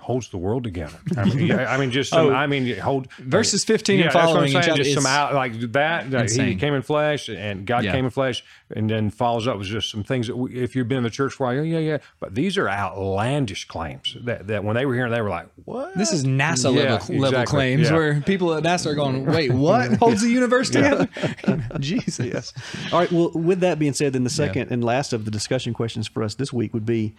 Like 0.04 0.06
holds 0.06 0.28
the 0.28 0.36
world 0.36 0.64
together. 0.64 0.98
I 1.16 1.24
mean, 1.24 1.46
yeah, 1.46 1.72
I 1.72 1.78
mean, 1.78 1.90
just 1.90 2.10
some, 2.10 2.26
oh, 2.26 2.32
I 2.32 2.46
mean, 2.46 2.76
hold 2.78 3.10
Verses 3.18 3.64
15 3.64 3.94
and 3.94 4.00
Yeah, 4.00 4.04
that's 4.04 4.14
what 4.14 4.20
I'm 4.22 4.26
following 4.28 4.44
in 4.46 4.52
saying. 4.52 4.64
chapter- 4.64 4.82
Just 4.82 4.94
some 4.94 5.06
out 5.06 5.34
like 5.34 5.58
that. 5.72 6.10
that 6.10 6.30
he 6.30 6.54
came 6.56 6.74
in 6.74 6.82
flesh, 6.82 7.28
and 7.28 7.66
God 7.66 7.84
Yeah. 7.84 7.92
came 7.92 8.04
in 8.04 8.10
flesh, 8.10 8.44
and 8.74 8.88
then 8.90 9.10
follows 9.10 9.46
up 9.48 9.56
with 9.58 9.66
just 9.68 9.90
some 9.90 10.02
things 10.04 10.26
that 10.26 10.36
we, 10.36 10.54
if 10.54 10.76
you've 10.76 10.88
been 10.88 10.98
in 10.98 11.04
the 11.04 11.10
church 11.10 11.32
for 11.34 11.44
a 11.50 11.54
while, 11.56 11.64
yeah, 11.64 11.78
yeah, 11.78 11.92
yeah. 11.92 11.98
But 12.20 12.34
these 12.34 12.58
are 12.58 12.68
outlandish 12.68 13.66
claims 13.66 14.16
that, 14.24 14.46
that 14.48 14.62
when 14.64 14.74
they 14.76 14.84
were 14.86 14.94
hearing, 14.94 15.12
they 15.12 15.20
were 15.22 15.30
like, 15.30 15.48
"What?" 15.64 15.96
This 15.96 16.12
is 16.12 16.24
NASA 16.24 16.74
Yeah, 16.74 16.94
level, 16.94 17.16
level 17.16 17.44
claims 17.44 17.88
Yeah. 17.88 17.94
where 17.96 18.20
people 18.20 18.52
at 18.54 18.62
NASA 18.62 18.86
are 18.86 18.94
going, 18.94 19.24
wait, 19.26 19.52
what 19.52 19.92
holds 19.98 20.20
the 20.22 20.28
universe 20.30 20.68
together? 20.70 21.08
Jesus. 21.80 22.52
All 22.92 22.98
right. 23.00 23.10
Well, 23.12 23.30
with 23.34 23.60
that 23.60 23.78
being 23.78 23.92
said, 23.94 24.12
then 24.12 24.24
the 24.24 24.30
second 24.30 24.70
and 24.70 24.84
last 24.84 25.12
of 25.12 25.24
the 25.24 25.30
discussion 25.30 25.72
questions 25.72 26.06
for 26.08 26.22
us 26.22 26.34
this 26.34 26.52
week 26.52 26.74
would 26.74 26.86
be 26.86 27.14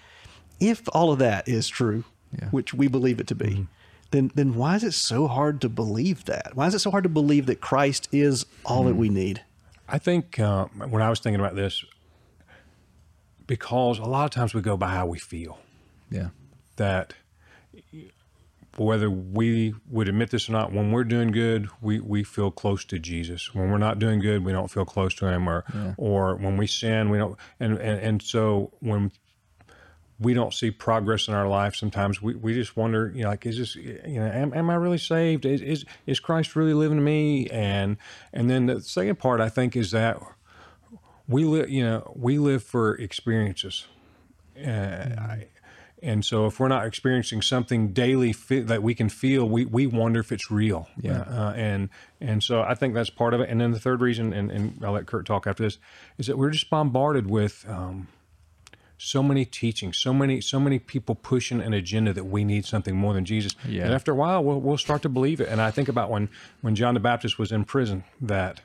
if 0.60 0.82
all 0.94 1.12
of 1.12 1.20
that 1.20 1.48
is 1.50 1.68
true, 1.68 2.04
Yeah. 2.42 2.50
which 2.50 2.74
we 2.74 2.88
believe 2.88 3.20
it 3.20 3.28
to 3.28 3.36
be, 3.36 3.46
Mm-hmm. 3.46 3.64
then 4.12 4.32
then 4.36 4.54
why 4.56 4.76
is 4.76 4.84
it 4.84 4.94
so 4.94 5.28
hard 5.28 5.62
to 5.62 5.70
believe 5.70 6.26
that? 6.26 6.52
Why 6.56 6.68
is 6.68 6.74
it 6.76 6.80
so 6.80 6.92
hard 6.92 7.04
to 7.04 7.10
believe 7.10 7.46
that 7.48 7.62
Christ 7.62 8.08
is 8.12 8.46
all 8.66 8.84
that 8.86 8.94
Mm. 8.96 8.98
we 8.98 9.10
need? 9.10 9.42
I 9.88 9.98
think 10.00 10.40
uh, 10.40 10.66
when 10.90 11.02
I 11.02 11.10
was 11.10 11.20
thinking 11.20 11.40
about 11.40 11.56
this, 11.56 11.84
because 13.48 14.00
a 14.00 14.04
lot 14.06 14.26
of 14.26 14.32
times 14.32 14.54
we 14.54 14.62
go 14.62 14.78
by 14.78 14.90
how 14.90 15.06
we 15.06 15.20
feel. 15.20 15.60
Yeah. 16.10 16.30
that 16.78 17.14
whether 18.78 19.10
we 19.10 19.74
would 19.90 20.10
admit 20.10 20.30
this 20.32 20.50
or 20.50 20.52
not, 20.52 20.74
when 20.74 20.92
we're 20.92 21.06
doing 21.06 21.32
good, 21.32 21.70
we, 21.82 22.00
we 22.02 22.24
feel 22.24 22.52
close 22.52 22.84
to 22.86 23.00
Jesus. 23.00 23.56
When 23.56 23.72
we're 23.72 23.78
not 23.78 24.00
doing 24.00 24.20
good, 24.20 24.44
we 24.44 24.52
don't 24.52 24.70
feel 24.70 24.84
close 24.86 25.14
to 25.16 25.28
him 25.28 25.48
or 25.48 25.64
or 25.98 26.36
when 26.36 26.58
we 26.58 26.68
sin, 26.68 27.10
we 27.10 27.18
don't 27.18 27.38
and, 27.60 27.78
and, 27.78 28.00
and 28.02 28.22
so 28.22 28.72
when 28.82 29.12
we 30.20 30.34
don't 30.34 30.54
see 30.54 30.72
progress 30.72 31.28
in 31.28 31.34
our 31.34 31.48
life, 31.48 31.76
sometimes 31.76 32.22
we, 32.22 32.36
we 32.36 32.54
just 32.54 32.78
wonder, 32.78 33.12
you 33.14 33.24
know, 33.24 33.30
like, 33.30 33.46
is 33.46 33.58
this, 33.58 33.76
you 33.76 34.20
know, 34.20 34.26
am, 34.26 34.54
am 34.54 34.70
I 34.70 34.76
really 34.76 34.98
saved? 34.98 35.46
Is, 35.46 35.62
is, 35.62 35.86
is 36.06 36.20
Christ 36.20 36.56
really 36.56 36.74
living 36.74 37.00
in 37.00 37.04
me? 37.04 37.48
And, 37.50 37.98
and 38.32 38.50
then 38.50 38.68
the 38.68 38.82
second 38.82 39.20
part, 39.20 39.42
I 39.42 39.50
think, 39.50 39.76
is 39.76 39.92
that 39.92 40.20
we 41.28 41.44
live, 41.44 41.70
you 41.70 41.84
know, 41.84 42.14
we 42.16 42.38
live 42.38 42.64
for 42.64 42.96
experiences. 42.96 43.88
Uh, 44.58 44.70
I, 44.70 45.48
and 46.02 46.24
so 46.24 46.46
if 46.46 46.60
we're 46.60 46.68
not 46.68 46.86
experiencing 46.86 47.42
something 47.42 47.92
daily 47.92 48.32
fe- 48.32 48.60
that 48.60 48.84
we 48.84 48.94
can 48.94 49.10
feel, 49.10 49.50
we, 49.50 49.66
we 49.66 49.88
wonder 49.88 50.20
if 50.20 50.32
it's 50.32 50.52
real. 50.52 50.88
Yeah. 51.02 51.22
Uh, 51.22 51.54
and 51.56 51.90
and 52.22 52.44
so 52.44 52.62
I 52.62 52.76
think 52.76 52.94
that's 52.94 53.10
part 53.10 53.34
of 53.34 53.42
it. 53.42 53.50
And 53.50 53.60
then 53.60 53.72
the 53.72 53.80
third 53.80 54.02
reason, 54.02 54.32
and, 54.32 54.52
and 54.52 54.80
I'll 54.84 54.92
let 54.92 55.08
Kurt 55.08 55.26
talk 55.26 55.48
after 55.48 55.64
this, 55.64 55.80
is 56.18 56.28
that 56.28 56.38
we're 56.38 56.52
just 56.52 56.70
bombarded 56.70 57.28
with 57.28 57.66
um, 57.68 58.08
so 59.06 59.22
many 59.22 59.46
teachings, 59.46 59.98
so 60.00 60.14
many 60.14 60.42
so 60.42 60.60
many 60.60 60.80
people 60.80 61.16
pushing 61.16 61.62
an 61.62 61.74
agenda 61.74 62.12
that 62.14 62.26
we 62.26 62.44
need 62.44 62.66
something 62.66 62.96
more 62.96 63.14
than 63.14 63.24
Jesus. 63.26 63.56
Yeah. 63.68 63.86
And 63.86 63.94
after 63.94 64.12
a 64.12 64.16
while, 64.16 64.44
we'll, 64.44 64.60
we'll 64.60 64.78
start 64.78 65.02
to 65.04 65.10
believe 65.10 65.40
it. 65.40 65.48
And 65.48 65.62
I 65.62 65.72
think 65.72 65.88
about 65.90 66.10
when 66.10 66.30
when 66.62 66.76
John 66.76 66.94
the 66.96 67.00
Baptist 67.00 67.38
was 67.38 67.52
in 67.52 67.66
prison, 67.66 68.04
that 68.22 68.62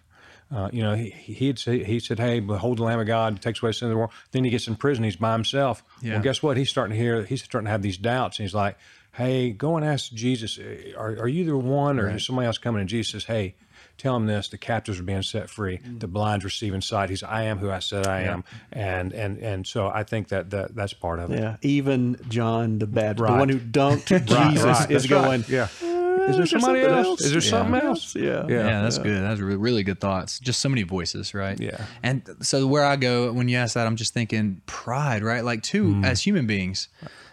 uh, 0.53 0.69
you 0.73 0.83
know, 0.83 0.95
he 0.95 1.11
he'd 1.11 1.59
say, 1.59 1.85
he 1.85 2.01
said, 2.01 2.19
"Hey, 2.19 2.41
behold 2.41 2.79
the 2.79 2.83
Lamb 2.85 2.99
of 2.99 3.07
God 3.07 3.41
takes 3.41 3.63
away 3.63 3.71
the 3.71 3.75
sin 3.75 3.87
of 3.89 3.91
the 3.91 3.97
world." 3.99 4.11
Then 4.33 4.43
he 4.45 4.51
gets 4.51 4.67
in 4.67 4.77
prison; 4.77 5.05
he's 5.05 5.17
by 5.17 5.33
himself. 5.35 5.85
Yeah. 6.03 6.15
Well, 6.15 6.23
guess 6.23 6.43
what? 6.43 6.57
He's 6.57 6.71
starting 6.71 6.97
to 6.97 7.01
hear. 7.03 7.23
He's 7.25 7.45
starting 7.45 7.67
to 7.67 7.71
have 7.71 7.83
these 7.83 7.99
doubts, 7.99 8.39
and 8.39 8.45
he's 8.45 8.55
like, 8.55 8.77
"Hey, 9.13 9.51
go 9.53 9.77
and 9.77 9.85
ask 9.87 10.13
Jesus. 10.13 10.59
uh, 10.59 10.99
Are, 10.99 11.11
are 11.21 11.29
you 11.29 11.45
the 11.45 11.57
one, 11.57 12.01
or 12.01 12.09
is 12.11 12.27
somebody 12.27 12.47
else 12.47 12.59
coming?" 12.59 12.81
And 12.81 12.89
Jesus 12.89 13.13
says, 13.13 13.25
"Hey." 13.25 13.55
Tell 14.01 14.17
him 14.17 14.25
this: 14.25 14.49
the 14.49 14.57
captives 14.57 14.99
are 14.99 15.03
being 15.03 15.21
set 15.21 15.51
free, 15.51 15.77
mm. 15.77 16.01
the 16.01 16.09
blind 16.09 16.43
receiving 16.43 16.81
sight. 16.81 17.11
He's, 17.11 17.23
I 17.23 17.43
am 17.43 17.59
who 17.59 17.71
I 17.71 17.81
said 17.81 18.07
I 18.07 18.23
am, 18.23 18.45
and 18.73 19.13
and 19.13 19.37
and 19.37 19.67
so 19.67 19.89
I 19.89 20.05
think 20.05 20.29
that, 20.29 20.49
that 20.51 20.75
that's 20.75 20.95
part 20.95 21.19
of 21.19 21.31
it. 21.31 21.39
Yeah. 21.39 21.57
Even 21.61 22.17
John 22.31 22.79
the 22.79 22.87
Baptist, 22.87 23.27
the 23.27 23.35
one 23.35 23.51
who 23.51 23.59
dunked 23.59 24.07
Jesus, 24.53 24.65
right. 24.65 24.91
is 24.91 25.03
That's 25.03 25.11
right. 25.11 25.23
going. 25.23 25.45
Yeah. 25.49 25.69
Uh, 25.83 26.31
is 26.31 26.37
there 26.39 26.47
somebody 26.47 26.81
something 26.81 27.05
else? 27.05 27.21
Is 27.21 27.33
there 27.33 27.41
something 27.43 27.75
else? 27.75 28.17
Yeah. 28.17 28.47
Yeah. 28.49 28.65
Yeah, 28.65 28.83
that's 28.83 28.97
good. 28.97 29.23
That's 29.23 29.39
really, 29.39 29.59
really 29.59 29.83
good 29.83 30.01
thoughts. 30.01 30.41
Just 30.41 30.61
so 30.61 30.71
many 30.71 30.83
voices, 30.83 31.35
right? 31.35 31.61
Yeah. 31.61 31.85
And 32.03 32.23
so 32.41 32.67
where 32.67 32.87
I 32.87 32.97
go 32.97 33.31
when 33.33 33.49
you 33.49 33.59
ask 33.59 33.75
that, 33.75 33.87
I'm 33.87 33.97
just 33.97 34.15
thinking 34.15 34.63
pride, 34.65 35.23
right? 35.23 35.45
Like 35.45 35.63
too, 35.63 35.85
mm. 35.97 36.07
as 36.07 36.23
human 36.23 36.47
beings, 36.47 36.89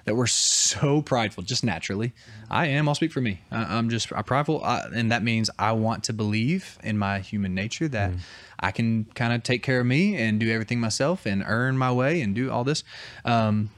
that 0.08 0.15
we're 0.15 0.26
so 0.26 1.02
prideful, 1.02 1.43
just 1.43 1.65
naturally. 1.65 2.13
I 2.50 2.67
am. 2.67 2.88
I'll 2.88 2.96
speak 2.96 3.12
for 3.12 3.20
me. 3.20 3.41
I, 3.52 3.78
I'm 3.78 3.89
just 3.89 4.12
I'm 4.13 4.24
prideful, 4.24 4.63
I, 4.63 4.88
and 4.96 5.12
that 5.12 5.22
means 5.22 5.50
I 5.60 5.74
want 5.74 6.06
to 6.06 6.13
believe 6.13 6.80
in 6.82 6.98
my 6.98 7.20
human 7.20 7.54
nature 7.54 7.89
that 7.89 8.13
I 8.58 8.72
can 8.72 9.04
kind 9.15 9.34
of 9.34 9.43
take 9.43 9.63
care 9.63 9.82
of 9.82 9.86
me 9.86 10.15
and 10.15 10.39
do 10.39 10.50
everything 10.50 10.80
myself 10.80 11.26
and 11.26 11.43
earn 11.46 11.78
my 11.78 11.91
way 11.91 12.22
and 12.22 12.34
do 12.34 12.50
all 12.50 12.63
this. 12.63 12.86
Um, 13.26 13.70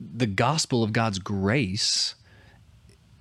the 0.00 0.26
gospel 0.26 0.82
of 0.82 0.94
God's 0.94 1.18
grace 1.18 2.14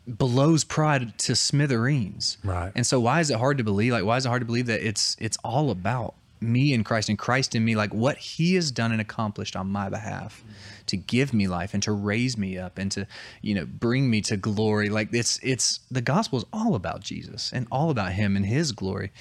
blows 0.07 0.63
pride 0.63 1.17
to 1.17 1.35
smithereens. 1.35 2.37
Right. 2.41 2.71
And 2.73 2.87
so 2.87 3.01
why 3.01 3.19
is 3.19 3.29
it 3.29 3.37
hard 3.37 3.57
to 3.57 3.65
believe? 3.65 3.91
Like 3.91 4.05
why 4.05 4.15
is 4.15 4.25
it 4.25 4.29
hard 4.29 4.43
to 4.43 4.45
believe 4.45 4.67
that 4.67 4.79
it's 4.79 5.17
it's 5.19 5.35
all 5.43 5.71
about 5.71 6.15
me 6.39 6.73
in 6.73 6.83
Christ 6.83 7.09
and 7.09 7.17
Christ 7.17 7.55
in 7.55 7.65
me, 7.65 7.75
like 7.75 7.93
what 7.93 8.17
he 8.17 8.55
has 8.55 8.71
done 8.71 8.91
and 8.91 9.01
accomplished 9.01 9.55
on 9.55 9.67
my 9.67 9.89
behalf 9.89 10.43
to 10.87 10.97
give 10.97 11.33
me 11.33 11.47
life 11.47 11.73
and 11.73 11.83
to 11.83 11.91
raise 11.91 12.37
me 12.37 12.57
up 12.57 12.77
and 12.77 12.91
to, 12.91 13.07
you 13.41 13.55
know, 13.55 13.65
bring 13.65 14.09
me 14.09 14.21
to 14.21 14.37
glory. 14.37 14.89
Like 14.89 15.13
it's 15.13 15.39
it's 15.43 15.79
the 15.91 16.01
gospel 16.01 16.39
is 16.39 16.45
all 16.53 16.75
about 16.75 17.01
Jesus 17.01 17.51
and 17.53 17.67
all 17.71 17.89
about 17.89 18.13
him 18.13 18.35
and 18.35 18.45
his 18.45 18.71
glory. 18.71 19.11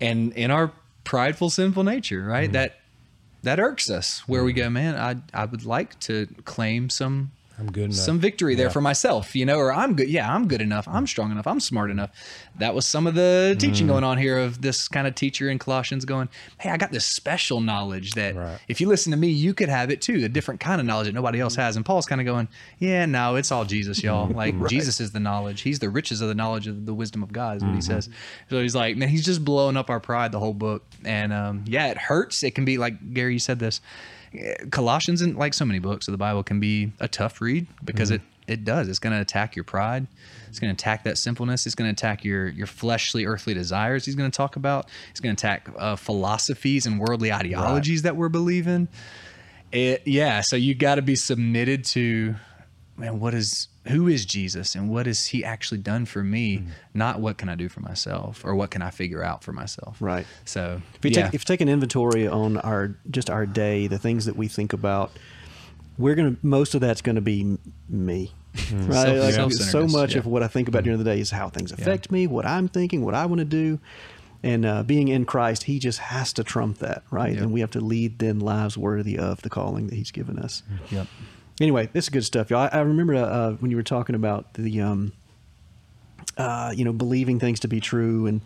And 0.00 0.32
in 0.32 0.50
our 0.50 0.72
prideful 1.04 1.50
sinful 1.50 1.84
nature, 1.84 2.24
right? 2.24 2.44
Mm-hmm. 2.44 2.52
That 2.52 2.76
that 3.42 3.60
irks 3.60 3.90
us 3.90 4.26
where 4.26 4.42
we 4.42 4.52
go, 4.52 4.70
man, 4.70 4.96
I, 4.96 5.42
I 5.42 5.44
would 5.44 5.66
like 5.66 6.00
to 6.00 6.26
claim 6.44 6.88
some 6.88 7.32
I'm 7.58 7.70
good 7.70 7.84
enough. 7.84 7.96
some 7.96 8.18
victory 8.18 8.56
there 8.56 8.68
for 8.68 8.80
myself, 8.80 9.36
you 9.36 9.46
know, 9.46 9.58
or 9.58 9.72
I'm 9.72 9.94
good. 9.94 10.08
Yeah, 10.08 10.32
I'm 10.32 10.48
good 10.48 10.60
enough. 10.60 10.88
I'm 10.88 11.06
strong 11.06 11.30
enough. 11.30 11.46
I'm 11.46 11.60
smart 11.60 11.90
enough. 11.90 12.10
That 12.58 12.74
was 12.74 12.84
some 12.84 13.06
of 13.06 13.14
the 13.14 13.54
teaching 13.58 13.86
mm. 13.86 13.90
going 13.90 14.04
on 14.04 14.18
here 14.18 14.38
of 14.38 14.60
this 14.60 14.88
kind 14.88 15.06
of 15.06 15.14
teacher 15.14 15.48
in 15.48 15.60
Colossians 15.60 16.04
going, 16.04 16.28
Hey, 16.58 16.70
I 16.70 16.76
got 16.76 16.90
this 16.90 17.04
special 17.04 17.60
knowledge 17.60 18.14
that 18.14 18.34
Right. 18.34 18.58
if 18.66 18.80
you 18.80 18.88
listen 18.88 19.12
to 19.12 19.16
me, 19.16 19.28
you 19.28 19.54
could 19.54 19.68
have 19.68 19.90
it 19.90 20.00
too. 20.00 20.24
A 20.24 20.28
different 20.28 20.60
kind 20.60 20.80
of 20.80 20.86
knowledge 20.86 21.06
that 21.06 21.14
nobody 21.14 21.40
else 21.40 21.54
mm. 21.54 21.60
has. 21.60 21.76
And 21.76 21.86
Paul's 21.86 22.06
kind 22.06 22.20
of 22.20 22.24
going, 22.24 22.48
Yeah, 22.80 23.06
no, 23.06 23.36
it's 23.36 23.52
all 23.52 23.64
Jesus, 23.64 24.02
y'all. 24.02 24.24
Like 24.34 24.66
Jesus 24.66 25.00
is 25.00 25.12
the 25.12 25.20
knowledge. 25.20 25.60
He's 25.60 25.78
the 25.78 25.88
riches 25.88 26.20
of 26.20 26.26
the 26.26 26.34
knowledge 26.34 26.66
of 26.66 26.86
the 26.86 26.94
wisdom 26.94 27.22
of 27.22 27.32
God, 27.32 27.58
is 27.58 27.62
what 27.62 27.70
he 27.70 27.78
mm-hmm. 27.78 27.92
says. 27.92 28.08
So 28.50 28.60
he's 28.60 28.74
like, 28.74 28.96
Man, 28.96 29.08
he's 29.08 29.24
just 29.24 29.44
blowing 29.44 29.76
up 29.76 29.90
our 29.90 30.00
pride 30.00 30.32
the 30.32 30.40
whole 30.40 30.54
book. 30.54 30.84
And 31.04 31.32
um, 31.32 31.64
yeah, 31.68 31.86
it 31.86 31.98
hurts. 31.98 32.42
It 32.42 32.56
can 32.56 32.64
be 32.64 32.78
like 32.78 33.14
Gary, 33.14 33.34
you 33.34 33.38
said 33.38 33.60
this. 33.60 33.80
Colossians 34.70 35.22
and 35.22 35.36
like 35.36 35.54
so 35.54 35.64
many 35.64 35.78
books 35.78 36.08
of 36.08 36.12
the 36.12 36.18
Bible 36.18 36.42
can 36.42 36.60
be 36.60 36.92
a 37.00 37.08
tough 37.08 37.40
read 37.40 37.66
because 37.84 38.10
it 38.10 38.20
it 38.46 38.64
does. 38.64 38.88
It's 38.88 38.98
going 38.98 39.14
to 39.14 39.20
attack 39.20 39.56
your 39.56 39.64
pride. 39.64 40.06
It's 40.48 40.58
going 40.58 40.74
to 40.74 40.80
attack 40.80 41.04
that 41.04 41.16
sinfulness. 41.16 41.66
It's 41.66 41.74
going 41.74 41.88
to 41.88 41.92
attack 41.92 42.24
your 42.24 42.48
your 42.48 42.66
fleshly, 42.66 43.26
earthly 43.26 43.54
desires. 43.54 44.04
He's 44.04 44.14
going 44.14 44.30
to 44.30 44.36
talk 44.36 44.56
about. 44.56 44.88
It's 45.10 45.20
going 45.20 45.34
to 45.34 45.40
attack 45.40 45.68
uh, 45.76 45.96
philosophies 45.96 46.86
and 46.86 47.00
worldly 47.00 47.32
ideologies 47.32 48.02
that 48.02 48.16
we're 48.16 48.28
believing. 48.28 48.88
It 49.72 50.02
yeah. 50.06 50.42
So 50.42 50.56
you 50.56 50.74
got 50.74 50.96
to 50.96 51.02
be 51.02 51.16
submitted 51.16 51.84
to 51.86 52.34
man. 52.96 53.18
What 53.20 53.34
is 53.34 53.68
who 53.86 54.08
is 54.08 54.24
Jesus 54.24 54.74
and 54.74 54.88
what 54.90 55.06
has 55.06 55.26
He 55.26 55.44
actually 55.44 55.78
done 55.78 56.06
for 56.06 56.22
me? 56.22 56.64
Not 56.94 57.20
what 57.20 57.36
can 57.38 57.48
I 57.48 57.54
do 57.54 57.68
for 57.68 57.80
myself 57.80 58.44
or 58.44 58.54
what 58.54 58.70
can 58.70 58.82
I 58.82 58.90
figure 58.90 59.22
out 59.22 59.44
for 59.44 59.52
myself. 59.52 59.96
Right. 60.00 60.26
So 60.44 60.80
If 60.94 61.04
you 61.04 61.10
yeah. 61.10 61.24
take 61.26 61.34
if 61.34 61.40
you 61.42 61.44
take 61.44 61.60
an 61.60 61.68
inventory 61.68 62.26
on 62.26 62.56
our 62.58 62.96
just 63.10 63.28
our 63.30 63.46
day, 63.46 63.86
the 63.86 63.98
things 63.98 64.24
that 64.26 64.36
we 64.36 64.48
think 64.48 64.72
about, 64.72 65.12
we're 65.98 66.14
gonna 66.14 66.36
most 66.42 66.74
of 66.74 66.80
that's 66.80 67.02
gonna 67.02 67.20
be 67.20 67.58
me. 67.88 68.32
Right, 68.72 69.34
Self- 69.34 69.50
like, 69.50 69.52
so 69.52 69.86
much 69.88 70.12
yeah. 70.12 70.20
of 70.20 70.26
what 70.26 70.44
I 70.44 70.46
think 70.46 70.68
about 70.68 70.84
during 70.84 70.98
the 70.98 71.04
day 71.04 71.18
is 71.18 71.32
how 71.32 71.48
things 71.48 71.72
affect 71.72 72.12
me, 72.12 72.28
what 72.28 72.46
I'm 72.46 72.68
thinking, 72.68 73.04
what 73.04 73.14
I 73.14 73.26
want 73.26 73.40
to 73.40 73.44
do, 73.44 73.80
and 74.44 74.64
uh, 74.64 74.82
being 74.84 75.08
in 75.08 75.24
Christ, 75.24 75.64
He 75.64 75.80
just 75.80 75.98
has 75.98 76.32
to 76.34 76.44
trump 76.44 76.78
that, 76.78 77.02
right? 77.10 77.32
Yep. 77.32 77.42
And 77.42 77.52
we 77.52 77.60
have 77.60 77.72
to 77.72 77.80
lead 77.80 78.20
then 78.20 78.38
lives 78.38 78.78
worthy 78.78 79.18
of 79.18 79.42
the 79.42 79.50
calling 79.50 79.88
that 79.88 79.96
He's 79.96 80.12
given 80.12 80.38
us. 80.38 80.62
Yep. 80.90 81.08
Anyway, 81.60 81.88
this 81.92 82.06
is 82.06 82.08
good 82.08 82.24
stuff, 82.24 82.50
y'all. 82.50 82.68
I, 82.72 82.78
I 82.78 82.80
remember 82.80 83.14
uh, 83.14 83.52
when 83.52 83.70
you 83.70 83.76
were 83.76 83.84
talking 83.84 84.14
about 84.14 84.54
the, 84.54 84.80
um, 84.80 85.12
uh, 86.36 86.72
you 86.74 86.84
know, 86.84 86.92
believing 86.92 87.38
things 87.38 87.60
to 87.60 87.68
be 87.68 87.80
true, 87.80 88.26
and 88.26 88.40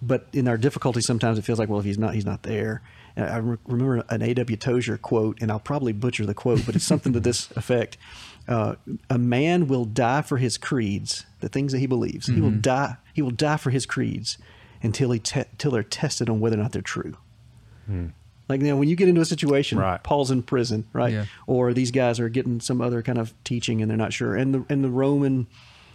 but 0.00 0.28
in 0.32 0.46
our 0.48 0.56
difficulty, 0.56 1.00
sometimes 1.00 1.38
it 1.38 1.42
feels 1.42 1.58
like, 1.58 1.68
well, 1.68 1.80
if 1.80 1.84
he's 1.84 1.98
not, 1.98 2.14
he's 2.14 2.24
not 2.24 2.44
there. 2.44 2.80
And 3.16 3.26
I 3.26 3.36
re- 3.38 3.58
remember 3.66 4.04
an 4.08 4.22
A.W. 4.22 4.56
Tozer 4.56 4.96
quote, 4.96 5.38
and 5.40 5.50
I'll 5.50 5.60
probably 5.60 5.92
butcher 5.92 6.24
the 6.24 6.34
quote, 6.34 6.64
but 6.64 6.74
it's 6.76 6.84
something 6.84 7.12
to 7.12 7.20
this 7.20 7.50
effect: 7.56 7.98
uh, 8.48 8.76
"A 9.10 9.18
man 9.18 9.66
will 9.68 9.84
die 9.84 10.22
for 10.22 10.38
his 10.38 10.56
creeds, 10.56 11.26
the 11.40 11.48
things 11.48 11.72
that 11.72 11.80
he 11.80 11.86
believes. 11.86 12.26
He 12.28 12.40
will 12.40 12.50
die. 12.50 12.96
He 13.12 13.20
will 13.20 13.30
die 13.30 13.56
for 13.56 13.70
his 13.70 13.84
creeds 13.84 14.38
until 14.82 15.10
he 15.10 15.18
te- 15.18 15.44
till 15.58 15.72
they're 15.72 15.82
tested 15.82 16.30
on 16.30 16.40
whether 16.40 16.56
or 16.58 16.62
not 16.62 16.72
they're 16.72 16.82
true." 16.82 17.16
Like 18.48 18.60
you 18.60 18.66
know, 18.68 18.76
when 18.76 18.88
you 18.88 18.96
get 18.96 19.08
into 19.08 19.20
a 19.20 19.24
situation, 19.24 19.78
Right. 19.78 20.02
Paul's 20.02 20.30
in 20.30 20.42
prison, 20.42 20.84
right? 20.92 21.12
Yeah. 21.12 21.24
Or 21.46 21.72
these 21.72 21.90
guys 21.90 22.20
are 22.20 22.28
getting 22.28 22.60
some 22.60 22.80
other 22.80 23.02
kind 23.02 23.18
of 23.18 23.32
teaching 23.44 23.80
and 23.80 23.90
they're 23.90 23.96
not 23.98 24.12
sure, 24.12 24.34
and 24.36 24.54
the 24.54 24.64
and 24.68 24.84
the 24.84 24.90
Roman, 24.90 25.46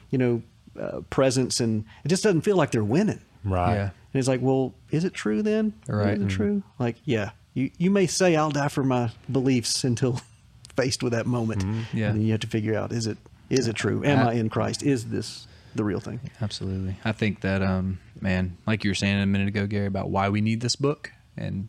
you 0.10 0.18
know, 0.18 0.42
uh, 0.80 1.02
presence, 1.10 1.60
and 1.60 1.86
it 2.04 2.08
just 2.10 2.24
doesn't 2.24 2.42
feel 2.42 2.56
like 2.58 2.72
they're 2.72 2.84
winning. 2.84 3.22
right. 3.44 3.74
Yeah. 3.76 3.90
And 4.12 4.18
it's 4.20 4.28
like, 4.28 4.42
well, 4.42 4.74
is 4.90 5.04
it 5.04 5.14
true 5.14 5.44
then? 5.44 5.74
Right. 5.88 6.18
Is 6.18 6.24
it 6.24 6.30
true? 6.30 6.64
Like, 6.80 6.96
yeah, 7.06 7.30
you 7.54 7.70
you 7.78 7.92
may 7.92 8.08
say 8.08 8.36
I'll 8.36 8.50
die 8.50 8.68
for 8.70 8.84
my 8.84 9.12
beliefs 9.32 9.84
until 9.84 10.20
faced 10.76 11.04
with 11.04 11.14
that 11.14 11.28
moment. 11.28 11.64
Yeah. 11.94 12.08
And 12.08 12.16
then 12.18 12.22
you 12.26 12.32
have 12.32 12.42
to 12.42 12.48
figure 12.48 12.76
out 12.76 12.92
is 12.92 13.06
it 13.06 13.20
is 13.52 13.68
it 13.68 13.76
true? 13.76 14.04
Am 14.04 14.28
I- 14.28 14.32
I 14.32 14.34
in 14.34 14.50
Christ? 14.50 14.82
Is 14.82 15.06
this 15.10 15.46
the 15.76 15.84
real 15.84 16.00
thing? 16.00 16.20
Absolutely. 16.42 16.96
I 17.06 17.12
think 17.12 17.42
that, 17.42 17.62
um, 17.62 18.00
man, 18.20 18.58
like 18.66 18.84
you 18.84 18.90
were 18.90 18.96
saying 18.96 19.20
a 19.22 19.26
minute 19.28 19.48
ago, 19.50 19.68
Gary, 19.68 19.86
about 19.86 20.10
why 20.10 20.30
we 20.30 20.42
need 20.42 20.62
this 20.62 20.76
book 20.76 21.12
and 21.38 21.68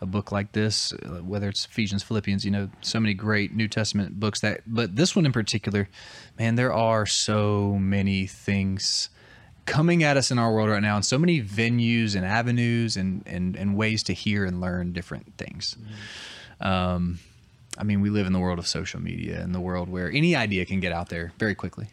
a 0.00 0.06
book 0.06 0.32
like 0.32 0.52
this, 0.52 0.92
uh, 0.92 1.22
whether 1.22 1.48
it's 1.48 1.66
Ephesians, 1.66 2.02
Philippians, 2.02 2.44
you 2.44 2.50
know, 2.50 2.70
so 2.80 2.98
many 3.00 3.14
great 3.14 3.54
New 3.54 3.68
Testament 3.68 4.18
books 4.18 4.40
that, 4.40 4.62
but 4.66 4.96
this 4.96 5.14
one 5.14 5.26
in 5.26 5.32
particular, 5.32 5.88
man, 6.38 6.54
there 6.54 6.72
are 6.72 7.06
so 7.06 7.76
many 7.78 8.26
things 8.26 9.10
coming 9.66 10.02
at 10.02 10.16
us 10.16 10.30
in 10.30 10.38
our 10.38 10.52
world 10.52 10.70
right 10.70 10.82
now 10.82 10.96
and 10.96 11.04
so 11.04 11.18
many 11.18 11.42
venues 11.42 12.16
and 12.16 12.24
avenues 12.24 12.96
and, 12.96 13.22
and, 13.26 13.56
and 13.56 13.76
ways 13.76 14.02
to 14.04 14.12
hear 14.12 14.44
and 14.44 14.60
learn 14.60 14.92
different 14.92 15.36
things. 15.36 15.76
Um, 16.60 17.18
I 17.78 17.84
mean, 17.84 18.00
we 18.00 18.10
live 18.10 18.26
in 18.26 18.32
the 18.32 18.40
world 18.40 18.58
of 18.58 18.66
social 18.66 19.00
media 19.00 19.40
and 19.40 19.54
the 19.54 19.60
world 19.60 19.88
where 19.88 20.10
any 20.10 20.34
idea 20.34 20.64
can 20.64 20.80
get 20.80 20.92
out 20.92 21.08
there 21.08 21.32
very 21.38 21.54
quickly. 21.54 21.88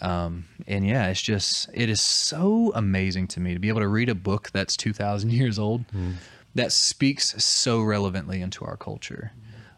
Um, 0.00 0.46
and 0.66 0.86
yeah, 0.86 1.08
it's 1.08 1.20
just 1.20 1.68
it 1.74 1.88
is 1.88 2.00
so 2.00 2.72
amazing 2.74 3.28
to 3.28 3.40
me 3.40 3.52
to 3.52 3.60
be 3.60 3.68
able 3.68 3.80
to 3.80 3.88
read 3.88 4.08
a 4.08 4.14
book 4.14 4.50
that's 4.52 4.76
two 4.76 4.92
thousand 4.92 5.32
years 5.32 5.58
old 5.58 5.84
that 6.54 6.72
speaks 6.72 7.42
so 7.42 7.80
relevantly 7.82 8.40
into 8.40 8.64
our 8.64 8.76
culture 8.76 9.32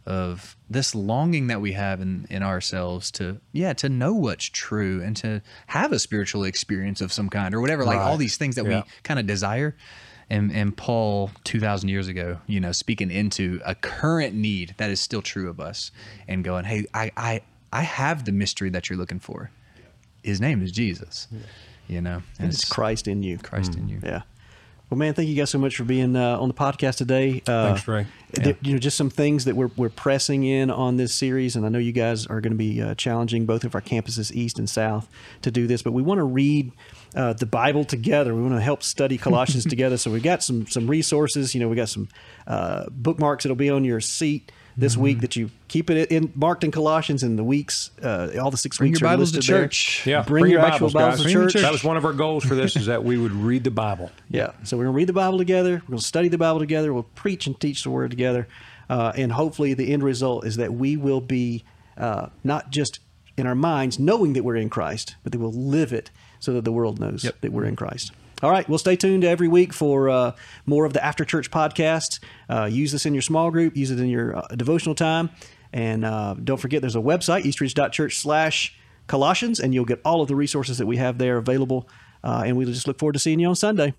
of 0.06 0.54
this 0.68 0.94
longing 0.94 1.46
that 1.46 1.60
we 1.62 1.72
have 1.72 2.00
in, 2.02 2.26
in 2.28 2.42
ourselves 2.42 3.10
to 3.10 3.40
yeah 3.52 3.72
to 3.72 3.88
know 3.88 4.12
what's 4.12 4.44
true 4.44 5.02
and 5.02 5.16
to 5.16 5.40
have 5.68 5.92
a 5.92 5.98
spiritual 5.98 6.44
experience 6.44 7.00
of 7.00 7.10
some 7.10 7.30
kind 7.30 7.54
or 7.54 7.60
whatever 7.60 7.84
like 7.86 7.98
all 7.98 8.18
these 8.18 8.36
things 8.36 8.56
that 8.56 8.66
Yeah. 8.66 8.82
we 8.82 8.90
kind 9.02 9.18
of 9.18 9.26
desire. 9.26 9.74
And 10.28 10.52
and 10.52 10.76
Paul 10.76 11.30
2000 11.44 11.88
years 11.88 12.06
ago 12.08 12.38
you 12.46 12.60
know 12.60 12.72
speaking 12.72 13.10
into 13.10 13.60
a 13.64 13.74
current 13.74 14.34
need 14.34 14.74
that 14.78 14.90
is 14.90 15.00
still 15.00 15.22
true 15.22 15.48
of 15.48 15.58
us 15.60 15.90
and 16.28 16.44
going 16.44 16.64
hey 16.66 16.84
I 16.92 17.10
I 17.16 17.40
I 17.72 17.82
have 17.82 18.24
the 18.26 18.32
mystery 18.32 18.68
that 18.70 18.90
you're 18.90 18.98
looking 18.98 19.20
for. 19.20 19.50
His 20.22 20.40
name 20.40 20.62
is 20.62 20.70
Jesus. 20.72 21.28
You 21.88 22.00
know 22.02 22.22
And 22.38 22.52
it's 22.52 22.64
Christ 22.66 23.08
in 23.08 23.22
you. 23.22 23.38
Christ 23.38 23.74
in 23.74 23.84
mm. 23.86 23.90
you. 23.90 24.00
Yeah. 24.02 24.22
Well, 24.90 24.98
man, 24.98 25.14
thank 25.14 25.28
you 25.28 25.34
guys 25.34 25.50
so 25.50 25.58
much 25.58 25.76
for 25.76 25.84
being 25.84 26.14
uh, 26.14 26.38
on 26.38 26.46
the 26.48 26.54
podcast 26.54 26.96
today. 26.98 27.42
Uh, 27.48 27.68
Thanks, 27.68 27.82
Trey. 27.82 28.06
th- 28.34 28.56
You 28.62 28.74
know, 28.74 28.78
just 28.78 28.96
some 28.96 29.10
things 29.10 29.44
that 29.46 29.56
we're 29.56 29.70
we're 29.76 29.88
pressing 29.88 30.44
in 30.44 30.70
on 30.70 30.96
this 30.98 31.12
series, 31.14 31.56
and 31.56 31.64
I 31.66 31.68
know 31.70 31.78
you 31.78 31.90
guys 31.92 32.26
are 32.26 32.40
going 32.40 32.52
to 32.52 32.56
be 32.58 32.80
uh, 32.82 32.94
challenging 32.94 33.44
both 33.46 33.64
of 33.64 33.74
our 33.74 33.80
campuses, 33.80 34.30
east 34.32 34.58
and 34.58 34.68
south, 34.68 35.08
to 35.42 35.50
do 35.50 35.66
this. 35.66 35.82
But 35.82 35.92
we 35.92 36.02
want 36.02 36.18
to 36.18 36.24
read 36.24 36.70
uh, 37.16 37.32
the 37.32 37.46
Bible 37.46 37.84
together. 37.84 38.34
We 38.34 38.42
want 38.42 38.54
to 38.54 38.60
help 38.60 38.82
study 38.82 39.16
Colossians 39.18 39.64
together. 39.68 39.96
So 39.96 40.10
we've 40.12 40.22
got 40.22 40.42
some 40.44 40.66
some 40.66 40.86
resources. 40.86 41.54
You 41.54 41.60
know, 41.60 41.68
we 41.68 41.76
got 41.76 41.88
some 41.88 42.08
uh, 42.46 42.84
bookmarks 42.90 43.44
that'll 43.44 43.56
be 43.56 43.70
on 43.70 43.84
your 43.84 44.00
seat 44.00 44.52
this 44.76 44.94
Mm-hmm. 44.94 45.02
week 45.02 45.20
that 45.20 45.36
you 45.36 45.50
keep 45.68 45.88
it 45.90 46.10
in 46.10 46.32
marked 46.34 46.64
in 46.64 46.70
Colossians 46.70 47.22
in 47.22 47.36
the 47.36 47.44
weeks. 47.44 47.90
Uh, 48.02 48.30
all 48.42 48.50
the 48.50 48.56
six 48.56 48.78
Bring 48.78 48.90
weeks 48.90 49.00
your 49.00 49.08
are 49.08 49.12
Bibles 49.12 49.30
to 49.32 49.36
listed 49.38 49.54
there. 49.54 49.62
church. 49.64 50.06
Yeah, 50.06 50.22
Bring 50.22 50.46
your 50.46 50.60
actual 50.60 50.90
Bibles 50.90 50.94
guys. 50.94 51.16
to 51.18 51.22
Bring 51.24 51.32
your 51.34 51.48
church. 51.48 51.62
That 51.62 51.72
was 51.72 51.84
one 51.84 51.96
of 51.96 52.04
our 52.04 52.12
goals 52.12 52.44
for 52.44 52.54
this: 52.54 52.74
is 52.76 52.86
that 52.86 53.04
we 53.04 53.16
would 53.16 53.32
read 53.32 53.64
the 53.64 53.70
Bible. 53.70 54.10
Yeah. 54.30 54.50
So 54.64 54.76
we're 54.76 54.84
going 54.84 54.94
to 54.94 54.96
read 54.96 55.08
the 55.08 55.12
Bible 55.12 55.38
together. 55.38 55.72
We're 55.84 55.88
going 55.88 55.98
to 55.98 56.04
study 56.04 56.28
the 56.28 56.38
Bible 56.38 56.58
together. 56.60 56.92
We'll 56.92 57.04
preach 57.14 57.46
and 57.46 57.58
teach 57.60 57.82
the 57.84 57.90
Word 57.90 58.10
together. 58.10 58.48
Uh, 58.90 59.12
and 59.16 59.32
hopefully, 59.32 59.74
the 59.74 59.92
end 59.92 60.02
result 60.02 60.44
is 60.44 60.56
that 60.56 60.74
we 60.74 60.96
will 60.96 61.20
be 61.20 61.64
uh, 61.96 62.26
not 62.42 62.70
just 62.70 62.98
in 63.36 63.46
our 63.46 63.54
minds 63.54 63.98
knowing 63.98 64.32
that 64.34 64.44
we're 64.44 64.56
in 64.56 64.68
Christ, 64.70 65.14
but 65.22 65.32
that 65.32 65.38
we'll 65.38 65.52
live 65.52 65.92
it 65.92 66.10
so 66.40 66.52
that 66.52 66.64
the 66.64 66.72
world 66.72 67.00
knows 67.00 67.24
Yep. 67.24 67.40
that 67.40 67.52
we're 67.52 67.64
in 67.64 67.76
Christ. 67.76 68.12
All 68.44 68.50
right. 68.50 68.68
Well, 68.68 68.76
stay 68.76 68.94
tuned 68.94 69.24
every 69.24 69.48
week 69.48 69.72
for 69.72 70.10
uh, 70.10 70.32
more 70.66 70.84
of 70.84 70.92
the 70.92 71.02
After 71.02 71.24
Church 71.24 71.50
podcast. 71.50 72.20
Uh, 72.46 72.66
use 72.66 72.92
this 72.92 73.06
in 73.06 73.14
your 73.14 73.22
small 73.22 73.50
group, 73.50 73.74
use 73.74 73.90
it 73.90 73.98
in 73.98 74.06
your 74.06 74.36
uh, 74.36 74.46
devotional 74.48 74.94
time. 74.94 75.30
And 75.72 76.04
uh, 76.04 76.34
don't 76.34 76.58
forget, 76.58 76.82
there's 76.82 76.94
a 76.94 77.00
website, 77.00 77.46
eastridge.church 77.46 78.18
slash 78.18 78.76
Colossians, 79.06 79.60
and 79.60 79.72
you'll 79.72 79.86
get 79.86 80.02
all 80.04 80.20
of 80.20 80.28
the 80.28 80.36
resources 80.36 80.76
that 80.76 80.84
we 80.84 80.98
have 80.98 81.16
there 81.16 81.38
available. 81.38 81.88
Uh, 82.22 82.42
and 82.44 82.58
we 82.58 82.66
just 82.66 82.86
look 82.86 82.98
forward 82.98 83.14
to 83.14 83.18
seeing 83.18 83.40
you 83.40 83.48
on 83.48 83.56
Sunday. 83.56 83.94